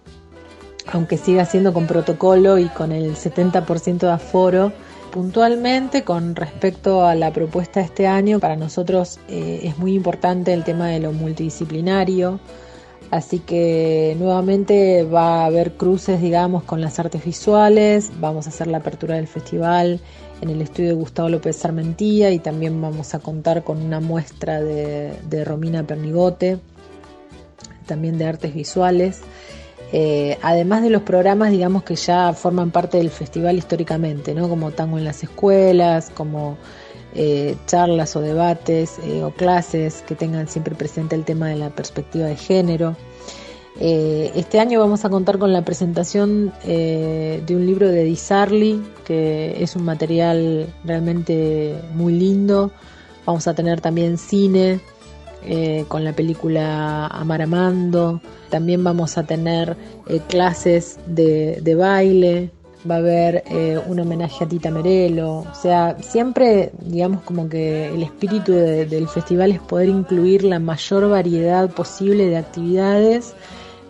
aunque 0.91 1.17
siga 1.17 1.45
siendo 1.45 1.73
con 1.73 1.87
protocolo 1.87 2.57
y 2.57 2.67
con 2.69 2.91
el 2.91 3.15
70% 3.15 3.99
de 3.99 4.11
aforo 4.11 4.71
puntualmente 5.13 6.03
con 6.03 6.35
respecto 6.35 7.05
a 7.05 7.13
la 7.13 7.31
propuesta 7.31 7.79
de 7.79 7.85
este 7.85 8.07
año, 8.07 8.39
para 8.39 8.55
nosotros 8.55 9.19
eh, 9.29 9.59
es 9.61 9.77
muy 9.77 9.93
importante 9.93 10.51
el 10.53 10.63
tema 10.63 10.87
de 10.87 10.99
lo 10.99 11.13
multidisciplinario, 11.13 12.39
así 13.13 13.37
que 13.37 14.15
nuevamente 14.17 15.03
va 15.03 15.43
a 15.43 15.45
haber 15.45 15.73
cruces, 15.73 16.19
digamos, 16.19 16.63
con 16.63 16.81
las 16.81 16.97
artes 16.97 17.23
visuales, 17.23 18.11
vamos 18.19 18.47
a 18.47 18.49
hacer 18.49 18.65
la 18.65 18.79
apertura 18.79 19.17
del 19.17 19.27
festival 19.27 19.99
en 20.41 20.49
el 20.49 20.63
estudio 20.63 20.89
de 20.89 20.95
Gustavo 20.95 21.29
López 21.29 21.57
Sarmentía 21.57 22.31
y 22.31 22.39
también 22.39 22.81
vamos 22.81 23.13
a 23.13 23.19
contar 23.19 23.63
con 23.63 23.83
una 23.83 23.99
muestra 23.99 24.61
de, 24.61 25.45
Romina 25.45 25.83
Pernigote, 25.83 26.57
también 27.85 28.17
de 28.17 28.25
artes 28.25 28.55
visuales. 28.55 29.21
Eh, 29.91 30.39
además 30.41 30.81
de 30.81 30.89
los 30.89 31.03
programas, 31.03 31.51
digamos, 31.51 31.83
que 31.83 31.95
ya 31.95 32.33
forman 32.33 32.71
parte 32.71 32.97
del 32.97 33.11
festival 33.11 33.57
históricamente, 33.57 34.33
¿no? 34.33 34.49
Como 34.49 34.71
tango 34.71 34.97
en 34.97 35.05
las 35.05 35.21
escuelas, 35.21 36.09
como 36.09 36.57
eh, 37.15 37.55
charlas 37.67 38.15
o 38.15 38.21
debates 38.21 38.99
eh, 39.03 39.23
o 39.23 39.31
clases 39.31 40.03
que 40.07 40.15
tengan 40.15 40.47
siempre 40.47 40.75
presente 40.75 41.15
el 41.15 41.23
tema 41.23 41.47
de 41.47 41.55
la 41.55 41.69
perspectiva 41.69 42.25
de 42.25 42.35
género. 42.35 42.95
este 43.79 44.59
año 44.59 44.79
vamos 44.79 45.03
a 45.03 45.09
contar 45.09 45.39
con 45.39 45.51
la 45.51 45.63
presentación 45.65 46.53
de 46.63 47.55
un 47.55 47.65
libro 47.65 47.87
de 47.87 48.03
Disarli, 48.03 48.81
que 49.03 49.63
es 49.63 49.75
un 49.75 49.83
material 49.83 50.67
realmente 50.83 51.75
muy 51.95 52.13
lindo. 52.13 52.71
Vamos 53.25 53.47
a 53.47 53.53
tener 53.55 53.81
también 53.81 54.17
cine, 54.17 54.79
eh, 55.45 55.83
con 55.89 56.05
la 56.05 56.13
película 56.13 57.07
Amar 57.07 57.41
Amando. 57.41 58.21
También 58.49 58.81
vamos 58.81 59.17
a 59.17 59.23
tener 59.23 59.75
eh, 60.07 60.21
clases 60.29 60.99
de, 61.05 61.75
baile, 61.77 62.49
va 62.89 62.95
a 62.95 62.97
haber 62.99 63.43
eh, 63.47 63.79
un 63.87 63.99
homenaje 63.99 64.43
a 64.43 64.47
Tita 64.47 64.71
Merelo. 64.71 65.39
O 65.39 65.55
sea, 65.55 65.97
siempre, 66.01 66.71
digamos, 66.81 67.21
como 67.23 67.49
que 67.49 67.93
el 67.93 68.03
espíritu 68.03 68.51
de, 68.51 68.85
del 68.85 69.07
festival 69.07 69.51
es 69.51 69.59
poder 69.59 69.89
incluir 69.89 70.43
la 70.43 70.59
mayor 70.59 71.09
variedad 71.09 71.69
posible 71.69 72.27
de 72.27 72.37
actividades, 72.37 73.33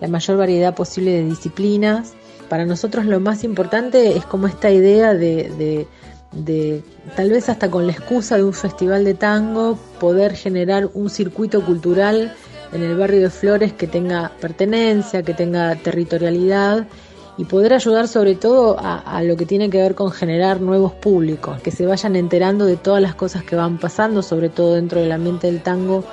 la 0.02 0.08
mayor 0.08 0.38
variedad 0.38 0.76
posible 0.76 1.12
de 1.12 1.26
disciplinas. 1.26 2.14
Para 2.50 2.66
nosotros 2.66 3.06
lo 3.06 3.20
más 3.20 3.44
importante 3.44 4.16
es 4.18 4.26
como 4.26 4.48
esta 4.48 4.70
idea 4.70 5.14
de, 5.14 5.50
de 5.58 5.88
de 6.34 6.84
tal 7.16 7.30
vez 7.30 7.50
hasta 7.50 7.70
con 7.70 7.86
la 7.86 7.94
excusa 7.94 8.38
de 8.38 8.44
un 8.44 8.54
festival 8.54 9.04
de 9.06 9.14
tango 9.14 9.78
poder 10.00 10.36
generar 10.36 10.90
un 10.94 11.10
circuito 11.10 11.64
cultural 11.64 12.34
en 12.72 12.82
el 12.82 12.98
barrio 12.98 13.22
de 13.22 13.30
Flores 13.30 13.74
que 13.74 13.88
tenga 13.88 14.32
pertenencia, 14.42 15.22
que 15.22 15.34
tenga 15.34 15.76
territorialidad 15.76 16.88
y 17.38 17.46
poder 17.46 17.74
ayudar 17.74 18.08
sobre 18.08 18.36
todo 18.36 18.78
a, 18.80 19.22
lo 19.24 19.36
que 19.36 19.46
tiene 19.46 19.70
que 19.70 19.80
ver 19.80 19.96
con 19.96 20.12
generar 20.12 20.62
nuevos 20.62 20.94
públicos, 20.94 21.62
que 21.62 21.72
se 21.72 21.86
vayan 21.86 22.16
enterando 22.16 22.66
de 22.66 22.78
todas 22.78 23.02
las 23.02 23.16
cosas 23.16 23.44
que 23.44 23.56
van 23.56 23.80
pasando, 23.80 24.22
sobre 24.22 24.50
todo 24.50 24.76
dentro 24.76 25.02
del 25.02 25.12
ambiente 25.12 25.48
del 25.48 25.62
tango, 25.62 26.04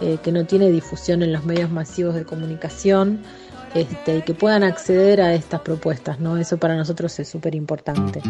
eh, 0.00 0.18
que 0.22 0.32
no 0.32 0.46
tiene 0.46 0.70
difusión 0.70 1.22
en 1.22 1.32
los 1.32 1.44
medios 1.44 1.70
masivos 1.70 2.14
de 2.14 2.24
comunicación, 2.24 3.22
este, 3.74 4.18
y 4.18 4.22
que 4.22 4.34
puedan 4.34 4.64
acceder 4.64 5.20
a 5.20 5.34
estas 5.34 5.60
propuestas, 5.60 6.20
¿no? 6.20 6.36
Eso 6.36 6.58
para 6.58 6.76
nosotros 6.76 7.18
es 7.18 7.28
súper 7.28 7.54
importante. 7.54 8.22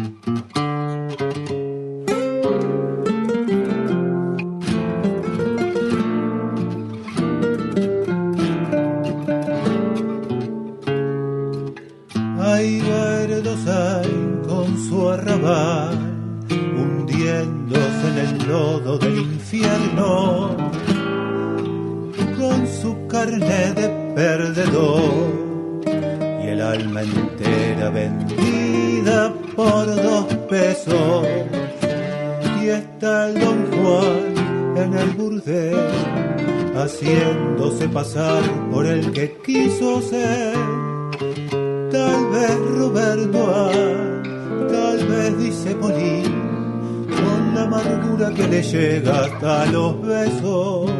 Hundiéndose 16.75 18.07
en 18.07 18.17
el 18.17 18.47
lodo 18.47 18.97
del 18.97 19.19
infierno, 19.19 20.57
con 22.37 22.67
su 22.67 23.07
carne 23.07 23.73
de 23.73 24.13
perdedor 24.15 25.83
y 26.43 26.47
el 26.47 26.61
alma 26.61 27.03
entera 27.03 27.89
vendida 27.91 29.33
por 29.55 29.85
dos 29.85 30.25
pesos. 30.49 31.27
Y 32.61 32.69
está 32.69 33.29
el 33.29 33.39
don 33.39 33.71
Juan 33.71 34.77
en 34.77 34.93
el 34.97 35.09
burdel, 35.11 35.77
haciéndose 36.75 37.87
pasar 37.89 38.41
por 38.71 38.85
el 38.87 39.11
que 39.11 39.37
quiso 39.45 40.01
ser. 40.01 40.53
Tal 41.91 42.25
vez 42.31 42.57
Roberto 42.79 44.12
dice 45.31 45.75
Polín, 45.75 47.07
con 47.07 47.55
la 47.55 47.63
amargura 47.63 48.31
que 48.31 48.47
le 48.47 48.61
llega 48.61 49.25
hasta 49.25 49.65
los 49.67 50.01
besos. 50.01 50.91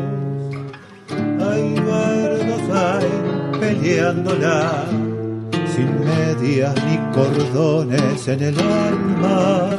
Hay 1.09 1.73
verdos 1.73 2.61
hay 2.73 3.59
peleándola 3.59 4.85
sin 5.75 5.99
medias 5.99 6.73
ni 6.85 6.97
cordones 7.13 8.27
en 8.27 8.43
el 8.43 8.59
alma, 8.59 9.69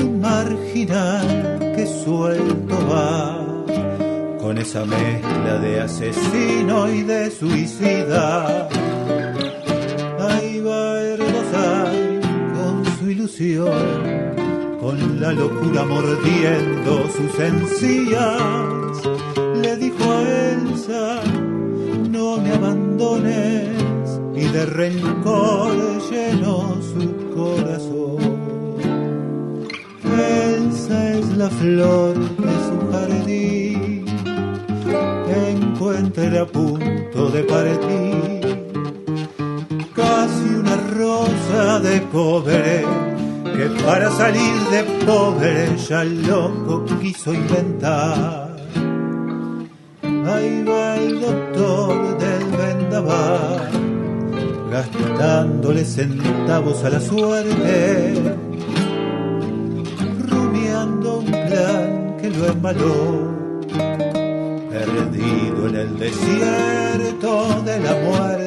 un 0.00 0.20
marginal 0.20 1.58
que 1.76 1.86
suelto 1.86 2.76
va, 2.90 3.38
con 4.40 4.58
esa 4.58 4.84
mezcla 4.84 5.58
de 5.58 5.80
asesino 5.80 6.90
y 6.90 7.02
de 7.02 7.30
suicida. 7.30 8.68
Con 14.80 15.20
la 15.20 15.30
locura 15.30 15.84
mordiendo 15.84 17.08
sus 17.08 17.38
encías, 17.38 19.00
le 19.62 19.76
dijo 19.76 20.10
a 20.10 20.22
Elsa, 20.22 21.20
no 22.10 22.38
me 22.38 22.50
abandones 22.50 24.20
y 24.34 24.40
de 24.40 24.66
rencor 24.66 25.72
llenó 26.10 26.82
su 26.82 27.30
corazón. 27.32 28.18
Elsa 30.02 31.14
es 31.14 31.36
la 31.36 31.48
flor 31.48 32.14
de 32.18 32.54
su 32.66 32.90
jardín, 32.90 34.04
encuentra 35.46 36.42
a 36.42 36.46
punto 36.46 37.30
de 37.30 37.44
partir, 37.44 38.64
casi 39.94 40.54
una 40.56 40.76
rosa 40.96 41.78
de 41.78 42.02
cobre 42.10 42.84
que 43.58 43.68
para 43.84 44.08
salir 44.12 44.56
de 44.70 44.84
pobre 45.04 45.76
ya 45.88 46.04
loco 46.04 46.84
quiso 47.00 47.34
inventar. 47.34 48.56
Ahí 50.32 50.62
va 50.62 50.94
el 50.94 51.20
doctor 51.20 52.18
del 52.18 52.44
vendaval 52.56 53.70
gastándole 54.70 55.84
centavos 55.84 56.84
a 56.84 56.90
la 56.90 57.00
suerte, 57.00 58.14
rumiando 60.28 61.18
un 61.18 61.26
plan 61.26 62.16
que 62.20 62.30
lo 62.30 62.46
embaló, 62.46 62.94
perdido 64.70 65.68
en 65.68 65.74
el 65.74 65.98
desierto 65.98 67.62
de 67.62 67.80
la 67.80 67.94
muerte. 68.06 68.37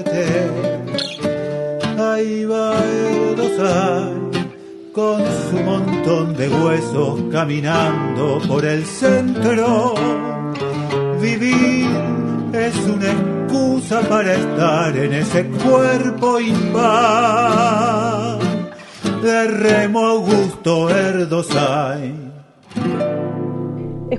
Su 5.52 5.58
montón 5.58 6.34
de 6.34 6.48
huesos 6.48 7.20
caminando 7.30 8.40
por 8.48 8.64
el 8.64 8.86
centro. 8.86 9.94
Vivir 11.22 11.90
es 12.54 12.76
una 12.88 13.12
excusa 13.12 14.00
para 14.02 14.34
estar 14.34 14.96
en 14.96 15.14
ese 15.14 15.50
cuerpo 15.50 16.40
impar. 16.40 18.40
Remo 19.22 20.06
Augusto 20.06 20.90
Erdosay. 20.90 22.31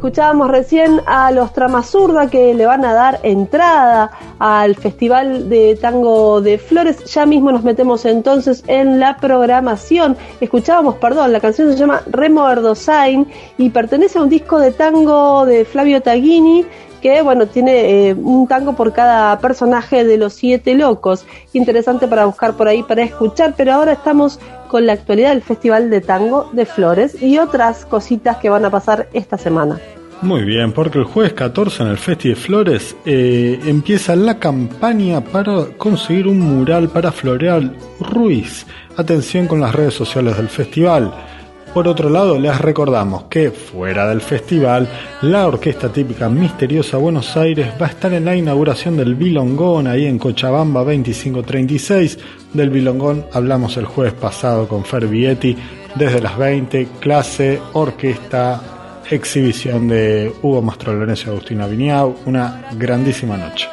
Escuchábamos 0.03 0.51
recién 0.51 1.01
a 1.07 1.31
los 1.31 1.53
Tramazurda 1.53 2.29
que 2.29 2.55
le 2.55 2.67
van 2.67 2.85
a 2.85 2.93
dar 2.93 3.21
entrada 3.23 4.11
al 4.41 4.75
Festival 4.75 5.49
de 5.49 5.79
Tango 5.81 6.41
de 6.41 6.59
Flores. 6.59 7.05
Ya 7.05 7.25
mismo 7.25 7.53
nos 7.53 7.63
metemos 7.63 8.05
entonces 8.05 8.65
en 8.67 8.99
la 8.99 9.19
programación. 9.19 10.17
Escuchábamos, 10.41 10.97
perdón, 10.97 11.31
la 11.31 11.39
canción 11.39 11.71
se 11.71 11.79
llama 11.79 12.03
Remo 12.07 12.51
Erdosain 12.51 13.29
y 13.59 13.71
pertenece 13.71 14.19
a 14.19 14.23
un 14.23 14.29
disco 14.29 14.59
de 14.59 14.73
tango 14.73 15.47
de 15.47 15.65
Flavio 15.65 16.03
Taghini 16.03 16.67
que 17.01 17.23
bueno, 17.23 17.47
tiene 17.47 18.09
eh, 18.09 18.15
un 18.15 18.49
tango 18.49 18.73
por 18.73 18.93
cada 18.93 19.39
personaje 19.39 20.05
de 20.05 20.19
los 20.19 20.33
siete 20.33 20.75
locos. 20.75 21.27
Interesante 21.53 22.09
para 22.09 22.25
buscar 22.25 22.57
por 22.57 22.67
ahí, 22.67 22.83
para 22.83 23.05
escuchar, 23.05 23.55
pero 23.57 23.75
ahora 23.75 23.93
estamos 23.93 24.41
con 24.73 24.87
la 24.87 24.95
actualidad 24.95 25.35
del 25.35 25.43
Festival 25.43 25.91
de 25.91 26.01
Tango 26.01 26.49
de 26.55 26.65
Flores 26.65 27.23
y 27.23 27.37
otras 27.37 27.85
cositas 27.85 28.39
que 28.39 28.49
van 28.49 28.65
a 28.65 28.71
pasar 28.71 29.07
esta 29.13 29.37
semana. 29.37 29.79
Muy 30.23 30.45
bien, 30.45 30.73
porque 30.73 30.99
el 30.99 31.05
jueves 31.05 31.35
14 31.35 31.83
en 31.83 31.89
el 31.91 31.99
Festival 31.99 32.35
de 32.37 32.41
Flores 32.41 32.97
eh, 33.05 33.61
empieza 33.67 34.17
la 34.17 34.39
campaña 34.39 35.21
para 35.21 35.67
conseguir 35.77 36.27
un 36.27 36.41
mural 36.41 36.89
para 36.89 37.13
Floreal 37.13 37.77
Ruiz. 38.01 38.65
Atención 38.97 39.47
con 39.47 39.61
las 39.61 39.75
redes 39.75 39.93
sociales 39.93 40.39
del 40.39 40.49
festival. 40.49 41.13
Por 41.75 41.89
otro 41.89 42.11
lado, 42.11 42.39
les 42.39 42.61
recordamos 42.61 43.25
que 43.25 43.51
fuera 43.51 44.07
del 44.07 44.21
festival, 44.21 44.87
la 45.23 45.47
orquesta 45.47 45.89
típica 45.89 46.29
misteriosa 46.29 46.99
Buenos 46.99 47.35
Aires 47.35 47.69
va 47.81 47.87
a 47.87 47.89
estar 47.89 48.13
en 48.13 48.27
la 48.27 48.37
inauguración 48.37 48.95
del 48.99 49.15
Bilongón 49.15 49.87
ahí 49.87 50.05
en 50.05 50.19
Cochabamba 50.19 50.81
2536. 50.81 52.19
Del 52.53 52.69
Bilongón 52.69 53.25
hablamos 53.33 53.79
el 53.79 53.87
jueves 53.87 54.13
pasado 54.13 54.69
con 54.69 54.85
Fer 54.85 55.07
Vietti 55.07 55.57
desde 55.95 56.21
las 56.21 56.37
20, 56.37 56.89
clase, 57.01 57.59
orquesta, 57.73 58.61
exhibición 59.11 59.89
de 59.89 60.31
Hugo 60.43 60.61
Mastrolones 60.61 61.25
y 61.25 61.31
Agustina 61.31 61.67
Viñau, 61.67 62.17
una 62.27 62.67
grandísima 62.77 63.39
noche. 63.39 63.69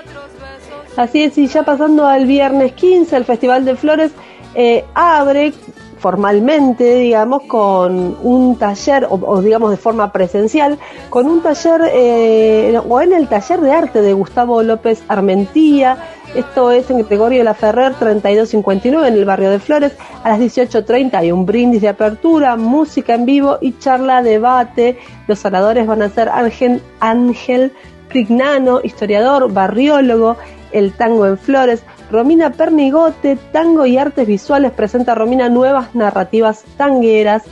Así 0.95 1.23
es, 1.23 1.37
y 1.37 1.47
ya 1.47 1.63
pasando 1.63 2.07
al 2.07 2.25
viernes 2.25 2.71
15, 2.71 3.17
el 3.17 3.25
Festival 3.25 3.65
de 3.65 3.75
Flores 3.75 4.11
eh, 4.55 4.85
abre 4.95 5.53
formalmente, 5.99 6.95
digamos, 6.95 7.43
con 7.43 8.17
un 8.23 8.57
taller, 8.57 9.07
o, 9.09 9.41
digamos 9.41 9.71
de 9.71 9.77
forma 9.77 10.11
presencial, 10.11 10.79
con 11.09 11.27
un 11.27 11.41
taller, 11.41 11.81
eh, 11.93 12.79
o 12.87 13.01
en 13.01 13.13
el 13.13 13.27
taller 13.27 13.61
de 13.61 13.71
arte 13.71 14.01
de 14.01 14.13
Gustavo 14.13 14.63
López 14.63 15.03
Armentía, 15.07 15.97
esto 16.35 16.69
es 16.69 16.89
en 16.91 17.05
Gregorio 17.07 17.43
La 17.43 17.55
Ferrer 17.55 17.95
3259 17.95 19.07
en 19.07 19.13
el 19.15 19.25
barrio 19.25 19.49
de 19.49 19.59
Flores, 19.59 19.93
a 20.23 20.29
las 20.29 20.39
18.30 20.39 21.15
hay 21.15 21.31
un 21.31 21.45
brindis 21.45 21.81
de 21.81 21.89
apertura, 21.89 22.55
música 22.55 23.15
en 23.15 23.25
vivo 23.25 23.57
y 23.61 23.77
charla, 23.79 24.21
debate. 24.21 24.99
Los 25.27 25.43
oradores 25.43 25.87
van 25.87 26.03
a 26.03 26.09
ser 26.09 26.29
Ángel, 26.29 26.83
Ángel 26.99 27.73
Prignano, 28.09 28.79
historiador, 28.83 29.51
barriólogo, 29.51 30.37
el 30.71 30.93
tango 30.93 31.25
en 31.25 31.37
Flores, 31.37 31.83
Romina 32.11 32.51
Pernigote, 32.51 33.37
Tango 33.51 33.85
y 33.85 33.97
Artes 33.97 34.27
Visuales 34.27 34.71
presenta 34.71 35.13
Romina 35.13 35.49
nuevas 35.49 35.93
narrativas 35.93 36.63
tangueras 36.75 37.43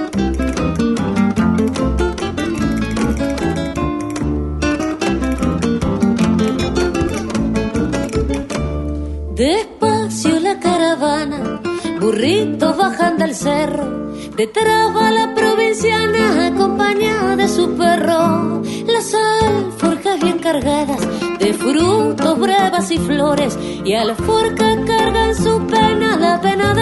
Despacio 9.34 10.40
la 10.40 10.58
caravana, 10.58 11.60
burritos 12.00 12.76
bajan 12.76 13.18
del 13.18 13.34
cerro, 13.34 14.12
detrás 14.36 14.96
va 14.96 15.10
la 15.10 15.34
provinciana 15.34 16.46
acompañada 16.46 17.36
de 17.36 17.48
su 17.48 17.76
perro, 17.76 18.62
las 18.86 19.14
alforjas 19.14 20.20
bien 20.20 20.38
cargadas 20.38 21.25
de 21.46 21.54
frutos, 21.54 22.40
brevas 22.40 22.90
y 22.90 22.98
flores, 22.98 23.56
y 23.84 23.94
a 23.94 24.04
la 24.04 24.16
forca 24.16 24.84
cargan 24.84 25.32
su 25.32 25.64
pena, 25.68 26.16
la 26.16 26.40
pena 26.40 26.74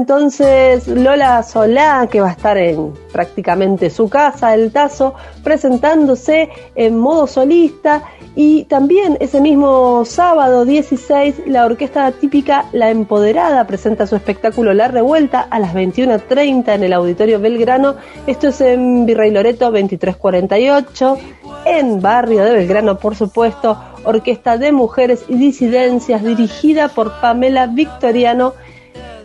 entonces 0.00 0.88
Lola 0.88 1.42
Solá, 1.42 2.08
que 2.10 2.22
va 2.22 2.28
a 2.28 2.32
estar 2.32 2.56
en 2.56 2.94
prácticamente 3.12 3.90
su 3.90 4.08
casa, 4.08 4.54
El 4.54 4.72
Tazo, 4.72 5.14
presentándose 5.44 6.48
en 6.74 6.98
modo 6.98 7.26
solista. 7.26 8.02
Y 8.34 8.64
también 8.64 9.18
ese 9.20 9.42
mismo 9.42 10.04
sábado 10.06 10.64
16, 10.64 11.42
la 11.46 11.66
orquesta 11.66 12.10
típica 12.12 12.64
La 12.72 12.88
Empoderada 12.88 13.66
presenta 13.66 14.06
su 14.06 14.16
espectáculo 14.16 14.72
La 14.72 14.88
Revuelta 14.88 15.40
a 15.50 15.58
las 15.58 15.74
21.30 15.74 16.74
en 16.74 16.84
el 16.84 16.94
Auditorio 16.94 17.38
Belgrano. 17.38 17.96
Esto 18.26 18.48
es 18.48 18.60
en 18.62 19.04
Virrey 19.04 19.30
Loreto 19.30 19.66
2348, 19.66 21.18
en 21.66 22.00
Barrio 22.00 22.42
de 22.42 22.52
Belgrano, 22.52 22.98
por 22.98 23.16
supuesto. 23.16 23.78
Orquesta 24.02 24.56
de 24.56 24.72
Mujeres 24.72 25.24
y 25.28 25.34
Disidencias 25.34 26.24
dirigida 26.24 26.88
por 26.88 27.20
Pamela 27.20 27.66
Victoriano 27.66 28.54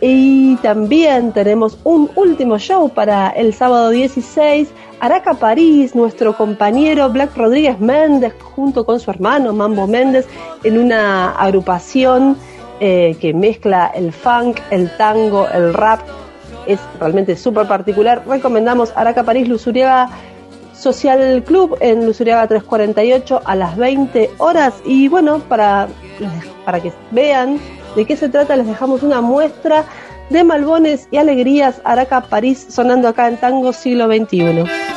y 0.00 0.56
también 0.56 1.32
tenemos 1.32 1.78
un 1.84 2.10
último 2.16 2.58
show 2.58 2.88
para 2.88 3.30
el 3.30 3.54
sábado 3.54 3.90
16. 3.90 4.68
Araca 5.00 5.34
París, 5.34 5.94
nuestro 5.94 6.36
compañero 6.36 7.10
Black 7.10 7.36
Rodríguez 7.36 7.78
Méndez, 7.80 8.34
junto 8.40 8.84
con 8.84 8.98
su 9.00 9.10
hermano 9.10 9.52
Mambo 9.52 9.86
Méndez, 9.86 10.26
en 10.64 10.78
una 10.78 11.32
agrupación 11.32 12.36
eh, 12.80 13.16
que 13.20 13.32
mezcla 13.32 13.90
el 13.94 14.12
funk, 14.12 14.60
el 14.70 14.94
tango, 14.96 15.46
el 15.52 15.72
rap. 15.74 16.00
Es 16.66 16.80
realmente 16.98 17.36
súper 17.36 17.66
particular. 17.66 18.22
Recomendamos 18.26 18.92
Araca 18.96 19.22
París, 19.22 19.48
Lusuriaga 19.48 20.10
Social 20.74 21.42
Club 21.44 21.76
en 21.80 22.04
Lusuriaga 22.04 22.46
348 22.48 23.42
a 23.44 23.54
las 23.54 23.76
20 23.76 24.30
horas. 24.38 24.74
Y 24.84 25.08
bueno, 25.08 25.38
para, 25.40 25.88
para 26.64 26.80
que 26.80 26.92
vean 27.10 27.58
de 27.96 28.04
qué 28.04 28.16
se 28.16 28.28
trata, 28.28 28.56
les 28.56 28.66
dejamos 28.66 29.02
una 29.02 29.20
muestra 29.20 29.84
de 30.30 30.44
Malbones 30.44 31.08
y 31.10 31.16
Alegrías 31.16 31.80
Araca 31.82 32.20
París 32.20 32.66
sonando 32.68 33.08
acá 33.08 33.26
en 33.26 33.38
Tango 33.38 33.72
Siglo 33.72 34.06
XXI. 34.06 34.95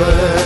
over. 0.00 0.37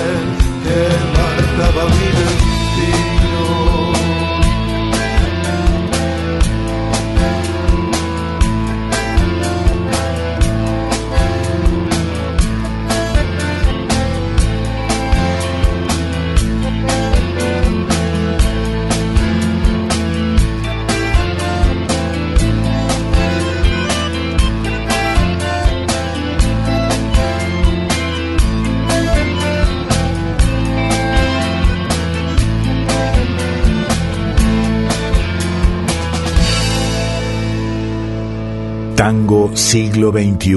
Siglo 39.54 40.10
XXI. 40.10 40.56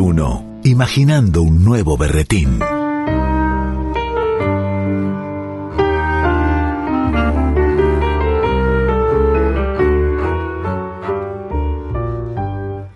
Imaginando 0.64 1.42
un 1.42 1.64
nuevo 1.64 1.98
berretín. 1.98 2.60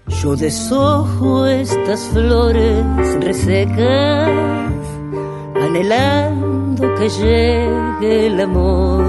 Yo 0.07 0.35
deshojo 0.37 1.45
estas 1.45 2.07
flores 2.13 2.85
resecas, 3.19 4.29
anhelando 5.61 6.95
que 6.95 7.09
llegue 7.09 8.27
el 8.27 8.39
amor. 8.39 9.03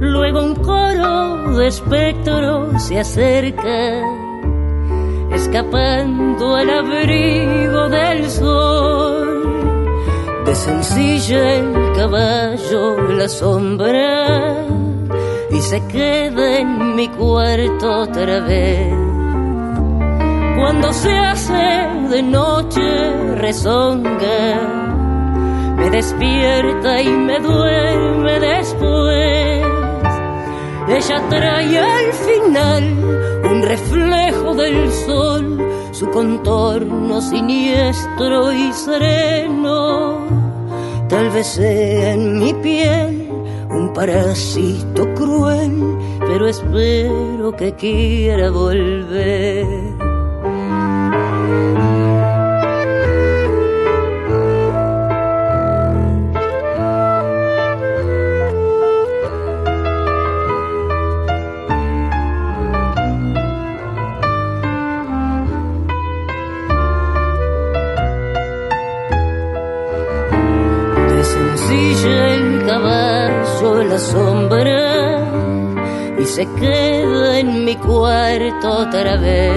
Luego 0.00 0.42
un 0.42 0.54
coro 0.54 1.56
de 1.58 1.66
espectros 1.68 2.82
se 2.82 2.98
acerca 2.98 4.13
escapando 5.54 6.56
al 6.56 6.68
abrigo 6.68 7.88
del 7.88 8.28
sol. 8.28 9.84
Desencilla 10.44 11.54
el 11.54 11.92
caballo 11.96 12.96
la 13.12 13.28
sombra 13.28 14.66
y 15.52 15.60
se 15.60 15.80
queda 15.86 16.58
en 16.58 16.96
mi 16.96 17.06
cuarto 17.06 18.00
otra 18.00 18.40
vez. 18.40 18.92
Cuando 20.58 20.92
se 20.92 21.16
hace 21.16 21.88
de 22.10 22.22
noche 22.22 23.36
rezonga 23.36 24.60
me 25.76 25.88
despierta 25.88 27.00
y 27.00 27.10
me 27.10 27.38
duerme 27.38 28.40
después. 28.40 29.62
Ella 30.88 31.22
trae 31.30 31.78
al 31.78 32.12
final 32.12 33.33
un 33.50 33.62
reflejo 33.62 34.54
del 34.54 34.90
sol, 34.92 35.58
su 35.92 36.08
contorno 36.10 37.20
siniestro 37.20 38.52
y 38.52 38.72
sereno. 38.72 40.18
Tal 41.08 41.30
vez 41.30 41.46
sea 41.46 42.12
en 42.12 42.38
mi 42.38 42.54
piel 42.54 43.28
un 43.70 43.92
parásito 43.92 45.12
cruel, 45.14 45.96
pero 46.20 46.46
espero 46.46 47.52
que 47.56 47.72
quiera 47.74 48.50
volver. 48.50 49.93
Sombra 73.98 75.24
y 76.18 76.24
se 76.24 76.46
queda 76.54 77.38
en 77.38 77.64
mi 77.64 77.76
cuarto 77.76 78.78
otra 78.78 79.16
vez. 79.16 79.54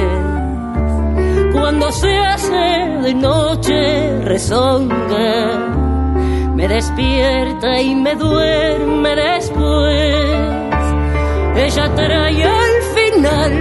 Cuando 1.53 1.91
se 1.91 2.15
hace 2.17 2.99
de 3.03 3.13
noche 3.13 4.19
rezonga, 4.21 5.75
me 6.55 6.67
despierta 6.67 7.81
y 7.81 7.95
me 7.95 8.15
duerme 8.15 9.15
después. 9.15 10.57
Ella 11.55 11.95
trae 11.95 12.43
al 12.43 12.81
final 12.95 13.51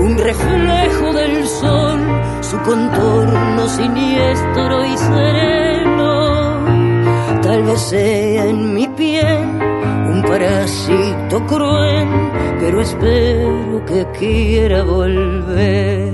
un 0.00 0.18
reflejo 0.18 1.12
del 1.12 1.46
sol, 1.46 2.00
su 2.40 2.58
contorno 2.62 3.68
siniestro 3.68 4.84
y 4.84 4.96
sereno. 4.96 6.64
Tal 7.42 7.62
vez 7.64 7.80
sea 7.80 8.46
en 8.46 8.74
mi 8.74 8.88
piel 8.88 9.53
parásito 10.34 11.46
cruel, 11.46 12.08
pero 12.58 12.80
espero 12.80 13.84
que 13.86 14.04
quiera 14.18 14.82
volver. 14.82 16.10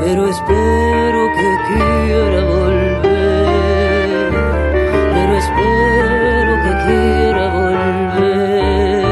Pero 0.00 0.26
espero 0.26 1.20
que 1.38 1.50
quiera 1.68 2.40
volver. 2.56 4.32
Pero 5.14 5.32
espero 5.42 6.52
que 6.64 6.72
quiera 6.86 7.44
volver. 7.54 9.04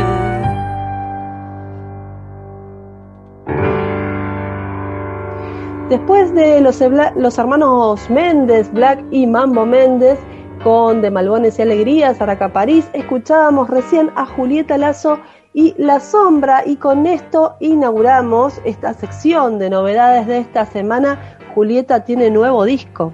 Después 5.88 6.34
de 6.34 6.60
los, 6.62 6.82
los 7.14 7.38
hermanos 7.38 8.10
Méndez, 8.10 8.72
Black 8.72 9.04
y 9.12 9.28
Mambo 9.28 9.64
Méndez, 9.64 10.18
con 10.62 11.02
De 11.02 11.10
Malbones 11.10 11.58
y 11.58 11.62
Alegrías, 11.62 12.20
Araca 12.20 12.52
París, 12.52 12.88
escuchábamos 12.92 13.68
recién 13.68 14.10
a 14.14 14.26
Julieta 14.26 14.78
Lazo 14.78 15.18
y 15.52 15.74
La 15.76 15.98
Sombra 15.98 16.62
y 16.64 16.76
con 16.76 17.06
esto 17.06 17.56
inauguramos 17.60 18.60
esta 18.64 18.94
sección 18.94 19.58
de 19.58 19.70
novedades 19.70 20.26
de 20.26 20.38
esta 20.38 20.66
semana. 20.66 21.36
Julieta 21.54 22.04
tiene 22.04 22.30
nuevo 22.30 22.64
disco. 22.64 23.12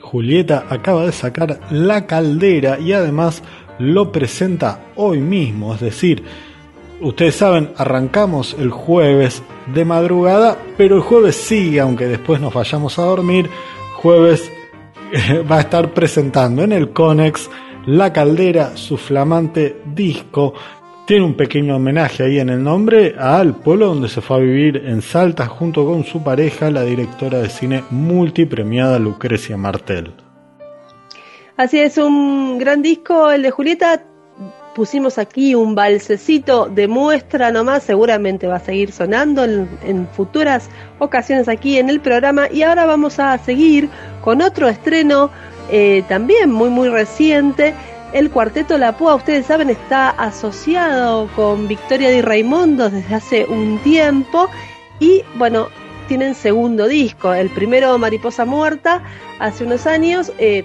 Julieta 0.00 0.64
acaba 0.70 1.04
de 1.04 1.12
sacar 1.12 1.60
La 1.70 2.06
Caldera 2.06 2.78
y 2.78 2.92
además 2.92 3.42
lo 3.78 4.10
presenta 4.10 4.80
hoy 4.96 5.18
mismo, 5.18 5.74
es 5.74 5.80
decir, 5.80 6.24
ustedes 7.00 7.34
saben, 7.34 7.72
arrancamos 7.76 8.56
el 8.58 8.70
jueves 8.70 9.42
de 9.74 9.84
madrugada, 9.84 10.56
pero 10.78 10.96
el 10.96 11.02
jueves 11.02 11.36
sigue, 11.36 11.80
aunque 11.80 12.06
después 12.06 12.40
nos 12.40 12.54
vayamos 12.54 12.98
a 12.98 13.02
dormir, 13.02 13.50
jueves 13.96 14.50
va 15.50 15.58
a 15.58 15.60
estar 15.60 15.92
presentando 15.92 16.62
en 16.62 16.72
el 16.72 16.90
Conex 16.92 17.48
La 17.86 18.12
Caldera, 18.12 18.76
su 18.76 18.96
flamante 18.96 19.82
disco. 19.94 20.54
Tiene 21.06 21.24
un 21.24 21.34
pequeño 21.34 21.76
homenaje 21.76 22.24
ahí 22.24 22.38
en 22.40 22.50
el 22.50 22.62
nombre 22.62 23.14
al 23.18 23.54
pueblo 23.54 23.86
donde 23.86 24.08
se 24.08 24.20
fue 24.20 24.36
a 24.36 24.40
vivir 24.40 24.82
en 24.84 25.02
Salta 25.02 25.46
junto 25.46 25.86
con 25.86 26.04
su 26.04 26.22
pareja, 26.22 26.70
la 26.70 26.82
directora 26.82 27.38
de 27.38 27.48
cine 27.48 27.84
multipremiada 27.90 28.98
Lucrecia 28.98 29.56
Martel. 29.56 30.12
Así 31.56 31.78
es, 31.78 31.96
un 31.96 32.58
gran 32.58 32.82
disco, 32.82 33.30
el 33.30 33.42
de 33.42 33.50
Julieta 33.50 34.04
pusimos 34.76 35.16
aquí 35.16 35.54
un 35.54 35.74
balsecito 35.74 36.66
de 36.66 36.86
muestra 36.86 37.50
nomás, 37.50 37.82
seguramente 37.82 38.46
va 38.46 38.56
a 38.56 38.60
seguir 38.60 38.92
sonando 38.92 39.42
en, 39.42 40.06
futuras 40.14 40.68
ocasiones 40.98 41.48
aquí 41.48 41.78
en 41.78 41.88
el 41.88 41.98
programa 42.00 42.46
y 42.52 42.62
ahora 42.62 42.84
vamos 42.84 43.18
a 43.18 43.38
seguir 43.38 43.88
con 44.20 44.42
otro 44.42 44.68
estreno 44.68 45.30
eh, 45.70 46.04
también 46.08 46.52
muy 46.52 46.68
muy 46.68 46.90
reciente. 46.90 47.72
El 48.12 48.30
cuarteto 48.30 48.76
La 48.76 48.98
Púa, 48.98 49.14
ustedes 49.14 49.46
saben, 49.46 49.70
está 49.70 50.10
asociado 50.10 51.28
con 51.34 51.68
Victoria 51.68 52.10
Di 52.10 52.20
Raimundo 52.20 52.90
desde 52.90 53.14
hace 53.14 53.44
un 53.46 53.78
tiempo 53.78 54.46
y 55.00 55.22
bueno, 55.36 55.68
tienen 56.06 56.34
segundo 56.34 56.86
disco. 56.86 57.32
El 57.32 57.48
primero, 57.48 57.96
Mariposa 57.96 58.44
Muerta, 58.44 59.02
hace 59.38 59.64
unos 59.64 59.86
años, 59.86 60.32
eh, 60.38 60.64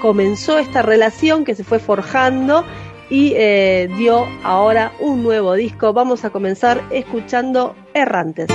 comenzó 0.00 0.58
esta 0.58 0.80
relación 0.80 1.44
que 1.44 1.54
se 1.54 1.64
fue 1.64 1.78
forjando 1.78 2.64
y 3.12 3.34
eh, 3.36 3.90
dio 3.98 4.26
ahora 4.42 4.92
un 4.98 5.22
nuevo 5.22 5.52
disco. 5.52 5.92
Vamos 5.92 6.24
a 6.24 6.30
comenzar 6.30 6.82
escuchando 6.90 7.76
Errantes. 7.92 8.48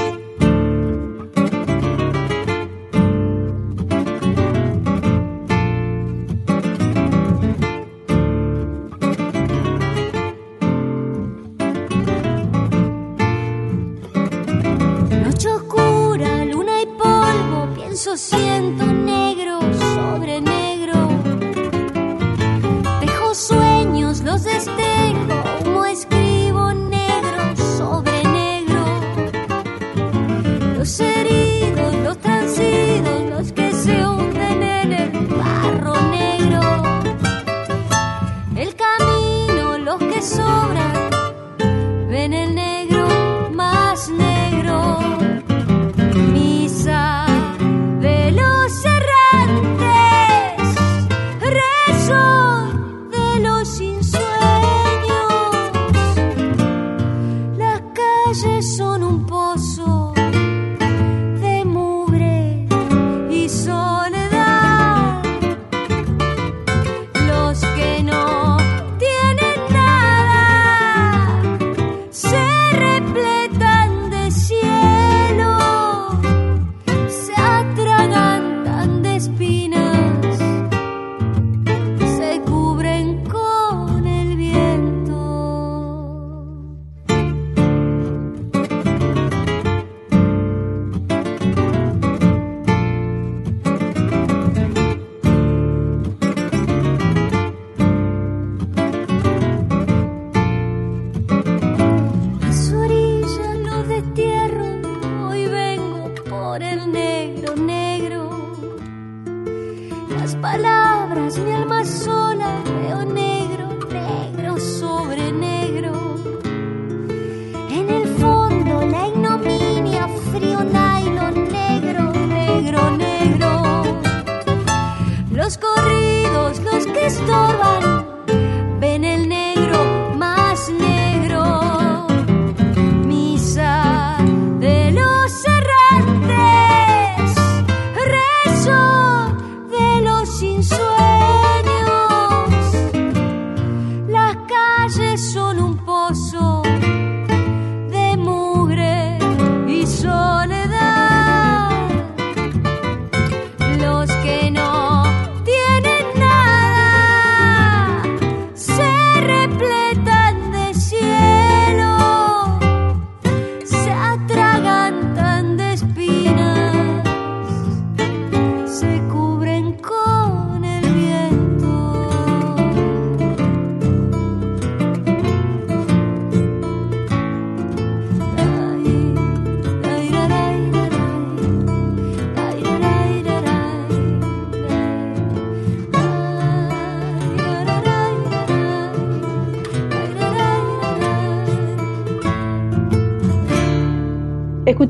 Noche 15.23 15.49
oscura, 15.49 16.45
luna 16.45 16.81
y 16.81 16.85
polvo, 16.97 17.75
pienso 17.75 18.17
siento 18.17 18.85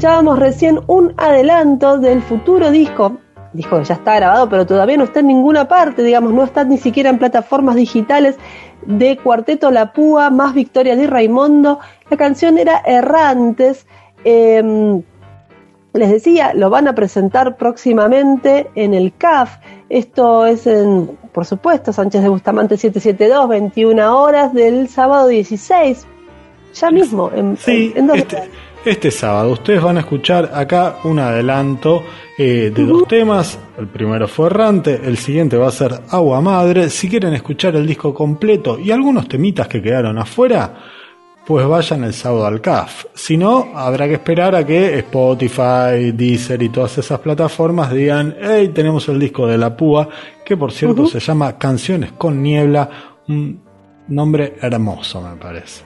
Escuchábamos 0.01 0.37
recién 0.37 0.79
un 0.85 1.11
adelanto 1.17 1.97
del 1.97 2.21
futuro 2.21 2.69
disco, 2.69 3.17
disco 3.51 3.79
que 3.79 3.83
ya 3.85 3.95
está 3.95 4.13
grabado, 4.17 4.47
pero 4.47 4.63
todavía 4.67 4.95
no 4.95 5.05
está 5.05 5.21
en 5.21 5.27
ninguna 5.27 5.67
parte, 5.67 6.03
digamos, 6.03 6.33
no 6.33 6.43
está 6.43 6.63
ni 6.63 6.77
siquiera 6.77 7.09
en 7.09 7.17
plataformas 7.17 7.75
digitales 7.75 8.35
de 8.85 9.17
Cuarteto 9.17 9.71
La 9.71 9.93
Púa, 9.93 10.29
más 10.29 10.53
Victoria 10.53 10.95
Di 10.95 11.07
Raimondo. 11.07 11.79
La 12.11 12.15
canción 12.17 12.59
era 12.59 12.77
Errantes. 12.85 13.87
eh, 14.23 15.01
les 15.93 16.11
decía, 16.11 16.53
lo 16.53 16.69
van 16.69 16.87
a 16.87 16.93
presentar 16.93 17.57
próximamente 17.57 18.69
en 18.75 18.93
el 18.93 19.15
CAF. 19.17 19.57
Esto 19.89 20.45
es 20.45 20.67
en, 20.67 21.17
por 21.31 21.45
supuesto, 21.45 21.91
Sánchez 21.91 22.21
de 22.21 22.29
Bustamante 22.29 22.77
772, 22.77 23.49
21 23.49 24.21
horas 24.21 24.53
del 24.53 24.89
sábado 24.89 25.27
16. 25.29 26.05
Ya 26.75 26.91
mismo, 26.91 27.31
en, 27.33 27.57
Sí, 27.57 27.93
en- 27.95 28.01
en 28.01 28.07
dos 28.07 28.17
este, 28.17 28.43
este 28.88 29.11
sábado 29.11 29.51
ustedes 29.51 29.81
van 29.81 29.97
a 29.97 29.99
escuchar 29.99 30.51
acá 30.53 30.97
un 31.03 31.19
adelanto 31.19 32.03
eh, 32.38 32.71
de 32.73 32.85
dos 32.85 33.07
temas. 33.07 33.59
El 33.77 33.88
primero 33.88 34.27
fue 34.27 34.47
Errante, 34.47 35.01
el 35.03 35.17
siguiente 35.17 35.57
va 35.57 35.67
a 35.67 35.71
ser 35.71 36.01
Agua 36.09 36.41
Madre. 36.41 36.89
Si 36.89 37.09
quieren 37.09 37.33
escuchar 37.33 37.75
el 37.75 37.85
disco 37.85 38.13
completo 38.13 38.79
y 38.79 38.91
algunos 38.91 39.27
temitas 39.27 39.67
que 39.67 39.81
quedaron 39.81 40.17
afuera, 40.17 40.73
pues 41.45 41.67
vayan 41.67 42.03
el 42.03 42.13
sábado 42.13 42.45
al 42.45 42.61
CAF. 42.61 43.05
Si 43.13 43.38
no, 43.38 43.71
habrá 43.75 44.07
que 44.07 44.15
esperar 44.15 44.55
a 44.55 44.65
que 44.65 44.99
Spotify, 44.99 46.11
Deezer 46.13 46.61
y 46.61 46.69
todas 46.69 46.97
esas 46.97 47.19
plataformas 47.19 47.91
digan, 47.91 48.35
hey, 48.41 48.71
tenemos 48.73 49.07
el 49.09 49.19
disco 49.19 49.47
de 49.47 49.57
La 49.57 49.75
Púa, 49.75 50.07
que 50.45 50.55
por 50.55 50.71
cierto 50.71 51.07
se 51.07 51.19
llama 51.19 51.57
Canciones 51.57 52.13
con 52.13 52.41
Niebla, 52.41 52.89
un 53.27 53.61
nombre 54.07 54.55
hermoso 54.61 55.21
me 55.21 55.35
parece. 55.35 55.83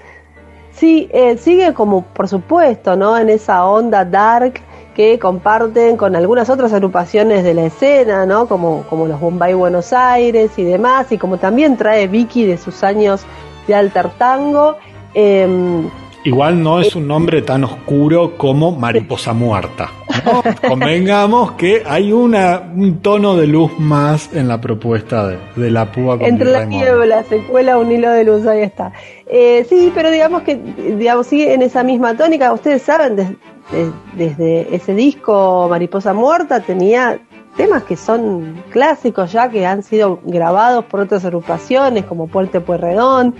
Sí, 0.71 1.09
eh, 1.11 1.37
sigue 1.37 1.73
como, 1.73 2.03
por 2.03 2.27
supuesto, 2.27 2.95
¿no? 2.95 3.17
En 3.17 3.29
esa 3.29 3.65
onda 3.65 4.05
dark 4.05 4.61
que 4.95 5.19
comparten 5.19 5.95
con 5.95 6.15
algunas 6.15 6.49
otras 6.49 6.73
agrupaciones 6.73 7.43
de 7.43 7.53
la 7.53 7.65
escena, 7.65 8.25
¿no? 8.25 8.47
Como, 8.47 8.83
como 8.89 9.07
los 9.07 9.19
Bombay 9.19 9.53
Buenos 9.53 9.93
Aires 9.93 10.51
y 10.57 10.63
demás, 10.63 11.11
y 11.11 11.17
como 11.17 11.37
también 11.37 11.77
trae 11.77 12.07
Vicky 12.07 12.45
de 12.45 12.57
sus 12.57 12.83
años 12.83 13.21
de 13.67 13.75
alter 13.75 14.09
tango. 14.17 14.77
Em, 15.13 15.89
Igual 16.23 16.61
no 16.61 16.79
es 16.79 16.95
un 16.95 17.07
nombre 17.07 17.41
tan 17.41 17.63
oscuro 17.63 18.37
como 18.37 18.71
Mariposa 18.71 19.33
Muerta. 19.33 19.89
¿No? 20.25 20.43
Convengamos 20.69 21.53
que 21.53 21.83
hay 21.85 22.11
una, 22.11 22.71
un 22.75 22.99
tono 23.01 23.35
de 23.35 23.47
luz 23.47 23.71
más 23.79 24.33
en 24.33 24.47
la 24.47 24.59
propuesta 24.61 25.27
de, 25.27 25.37
de 25.55 25.71
la 25.71 25.91
púa 25.91 26.17
con 26.17 26.27
entre 26.27 26.51
la 26.51 26.65
niebla 26.65 27.23
se 27.23 27.39
cuela 27.43 27.77
un 27.77 27.91
hilo 27.91 28.09
de 28.11 28.23
luz, 28.23 28.45
ahí 28.47 28.61
está. 28.61 28.91
Eh, 29.27 29.65
sí, 29.69 29.91
pero 29.93 30.11
digamos 30.11 30.41
que 30.43 30.55
digamos 30.55 31.27
sigue 31.27 31.53
en 31.53 31.61
esa 31.61 31.83
misma 31.83 32.15
tónica. 32.15 32.51
Ustedes 32.53 32.81
saben, 32.81 33.15
des- 33.15 33.29
des- 33.71 33.91
desde 34.37 34.75
ese 34.75 34.93
disco 34.93 35.67
Mariposa 35.69 36.13
Muerta 36.13 36.59
tenía 36.59 37.19
temas 37.55 37.83
que 37.83 37.97
son 37.97 38.63
clásicos 38.71 39.31
ya, 39.31 39.49
que 39.49 39.65
han 39.65 39.83
sido 39.83 40.19
grabados 40.23 40.85
por 40.85 41.01
otras 41.01 41.25
agrupaciones 41.25 42.05
como 42.05 42.27
Puerto 42.27 42.61
Pueyrredón. 42.63 43.35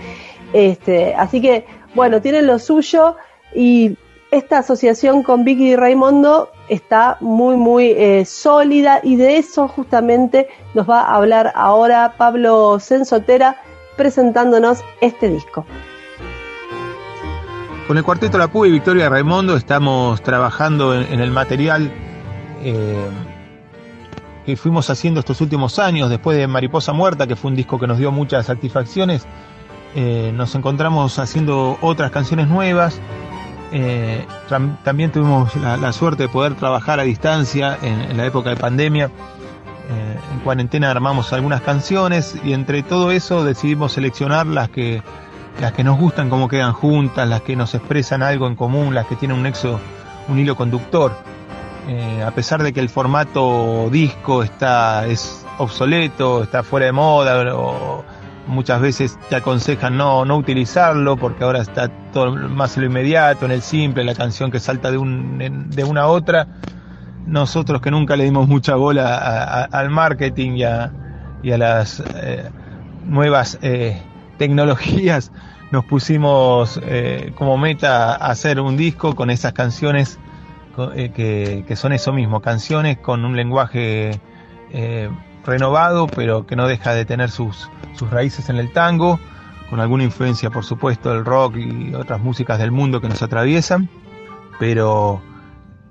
Este, 0.52 1.14
así 1.14 1.40
que, 1.40 1.64
bueno, 1.94 2.20
tienen 2.20 2.46
lo 2.46 2.58
suyo 2.58 3.16
y 3.54 3.96
esta 4.32 4.58
asociación 4.58 5.22
con 5.22 5.44
Vicky 5.44 5.72
y 5.72 5.76
Raimondo 5.76 6.50
está 6.66 7.18
muy, 7.20 7.54
muy 7.56 7.90
eh, 7.90 8.24
sólida 8.24 9.00
y 9.02 9.16
de 9.16 9.36
eso 9.36 9.68
justamente 9.68 10.48
nos 10.72 10.88
va 10.88 11.02
a 11.02 11.16
hablar 11.16 11.52
ahora 11.54 12.14
Pablo 12.16 12.80
Sensotera 12.80 13.58
presentándonos 13.96 14.82
este 15.02 15.28
disco. 15.28 15.66
Con 17.86 17.98
el 17.98 18.04
cuarteto 18.04 18.38
La 18.38 18.48
Púa 18.48 18.66
y 18.68 18.70
Victoria 18.70 19.10
Raimondo 19.10 19.54
estamos 19.54 20.22
trabajando 20.22 20.94
en, 20.94 21.20
el 21.20 21.30
material 21.30 21.92
eh, 22.62 23.06
que 24.46 24.56
fuimos 24.56 24.88
haciendo 24.88 25.20
estos 25.20 25.42
últimos 25.42 25.78
años, 25.78 26.08
después 26.08 26.38
de 26.38 26.46
Mariposa 26.46 26.94
Muerta, 26.94 27.26
que 27.26 27.36
fue 27.36 27.50
un 27.50 27.56
disco 27.56 27.78
que 27.78 27.86
nos 27.86 27.98
dio 27.98 28.10
muchas 28.10 28.46
satisfacciones. 28.46 29.26
eh, 29.94 30.32
nos 30.34 30.54
encontramos 30.54 31.18
haciendo 31.18 31.76
otras 31.82 32.10
canciones 32.10 32.48
nuevas. 32.48 32.98
Eh, 33.72 34.26
tam- 34.50 34.76
también 34.82 35.10
tuvimos 35.12 35.56
la, 35.56 35.92
suerte 35.92 36.24
de 36.24 36.28
poder 36.28 36.54
trabajar 36.54 37.00
a 37.00 37.04
distancia 37.04 37.78
en, 37.82 38.00
en 38.02 38.16
la 38.16 38.26
época 38.26 38.50
de 38.50 38.56
pandemia. 38.56 39.06
Eh, 39.06 40.16
en 40.34 40.40
cuarentena 40.40 40.90
armamos 40.90 41.32
algunas 41.32 41.62
canciones 41.62 42.36
y 42.44 42.52
entre 42.52 42.82
todo 42.82 43.10
eso 43.10 43.44
decidimos 43.44 43.92
seleccionar 43.92 44.46
las 44.46 44.68
que 44.68 45.02
las 45.60 45.72
que 45.72 45.84
nos 45.84 45.98
gustan 45.98 46.30
cómo 46.30 46.48
quedan 46.48 46.72
juntas, 46.72 47.28
las 47.28 47.42
que 47.42 47.56
nos 47.56 47.74
expresan 47.74 48.22
algo 48.22 48.46
en 48.46 48.56
común, 48.56 48.94
las 48.94 49.06
que 49.06 49.16
tienen 49.16 49.36
un 49.36 49.42
nexo, 49.42 49.78
un 50.28 50.38
hilo 50.38 50.56
conductor. 50.56 51.12
Eh, 51.88 52.22
a 52.26 52.30
pesar 52.30 52.62
de 52.62 52.72
que 52.72 52.80
el 52.80 52.88
formato 52.88 53.88
disco 53.90 54.42
está 54.42 55.06
es 55.06 55.44
obsoleto, 55.58 56.42
está 56.44 56.62
fuera 56.62 56.86
de 56.86 56.92
moda, 56.92 57.54
o 57.54 58.02
muchas 58.46 58.80
veces 58.80 59.18
te 59.28 59.36
aconsejan 59.36 59.96
no, 59.96 60.24
no 60.24 60.36
utilizarlo 60.36 61.16
porque 61.16 61.44
ahora 61.44 61.60
está 61.60 61.88
todo 62.12 62.32
más 62.32 62.76
en 62.76 62.82
lo 62.84 62.88
inmediato, 62.88 63.44
en 63.46 63.52
el 63.52 63.62
simple, 63.62 64.04
la 64.04 64.14
canción 64.14 64.50
que 64.50 64.60
salta 64.60 64.90
de, 64.90 64.98
un, 64.98 65.40
en- 65.40 65.70
de 65.70 65.84
una 65.84 66.02
a 66.02 66.06
otra. 66.08 66.46
Nosotros 67.26 67.80
que 67.80 67.90
nunca 67.90 68.16
le 68.16 68.24
dimos 68.24 68.48
mucha 68.48 68.74
bola 68.74 69.64
al 69.70 69.90
marketing 69.90 70.52
y 70.56 70.64
a, 70.64 70.92
y 71.42 71.52
a 71.52 71.58
las 71.58 72.00
eh, 72.16 72.50
nuevas 73.06 73.58
eh, 73.62 74.02
tecnologías, 74.38 75.30
nos 75.70 75.84
pusimos 75.84 76.80
eh, 76.82 77.32
como 77.36 77.56
meta 77.56 78.14
hacer 78.14 78.60
un 78.60 78.76
disco 78.76 79.14
con 79.14 79.30
esas 79.30 79.52
canciones 79.52 80.18
que, 80.96 81.64
que 81.66 81.76
son 81.76 81.92
eso 81.92 82.12
mismo, 82.12 82.40
canciones 82.40 82.98
con 82.98 83.24
un 83.24 83.36
lenguaje 83.36 84.18
renovado, 85.44 86.06
pero 86.06 86.46
que 86.46 86.56
no 86.56 86.66
deja 86.66 86.94
de 86.94 87.04
tener 87.04 87.30
sus, 87.30 87.70
sus 87.94 88.10
raíces 88.10 88.48
en 88.48 88.56
el 88.56 88.72
tango, 88.72 89.18
con 89.70 89.80
alguna 89.80 90.04
influencia, 90.04 90.50
por 90.50 90.64
supuesto, 90.64 91.12
del 91.12 91.24
rock 91.24 91.56
y 91.56 91.94
otras 91.94 92.20
músicas 92.20 92.58
del 92.58 92.70
mundo 92.70 93.00
que 93.00 93.08
nos 93.08 93.22
atraviesan, 93.22 93.88
pero 94.58 95.22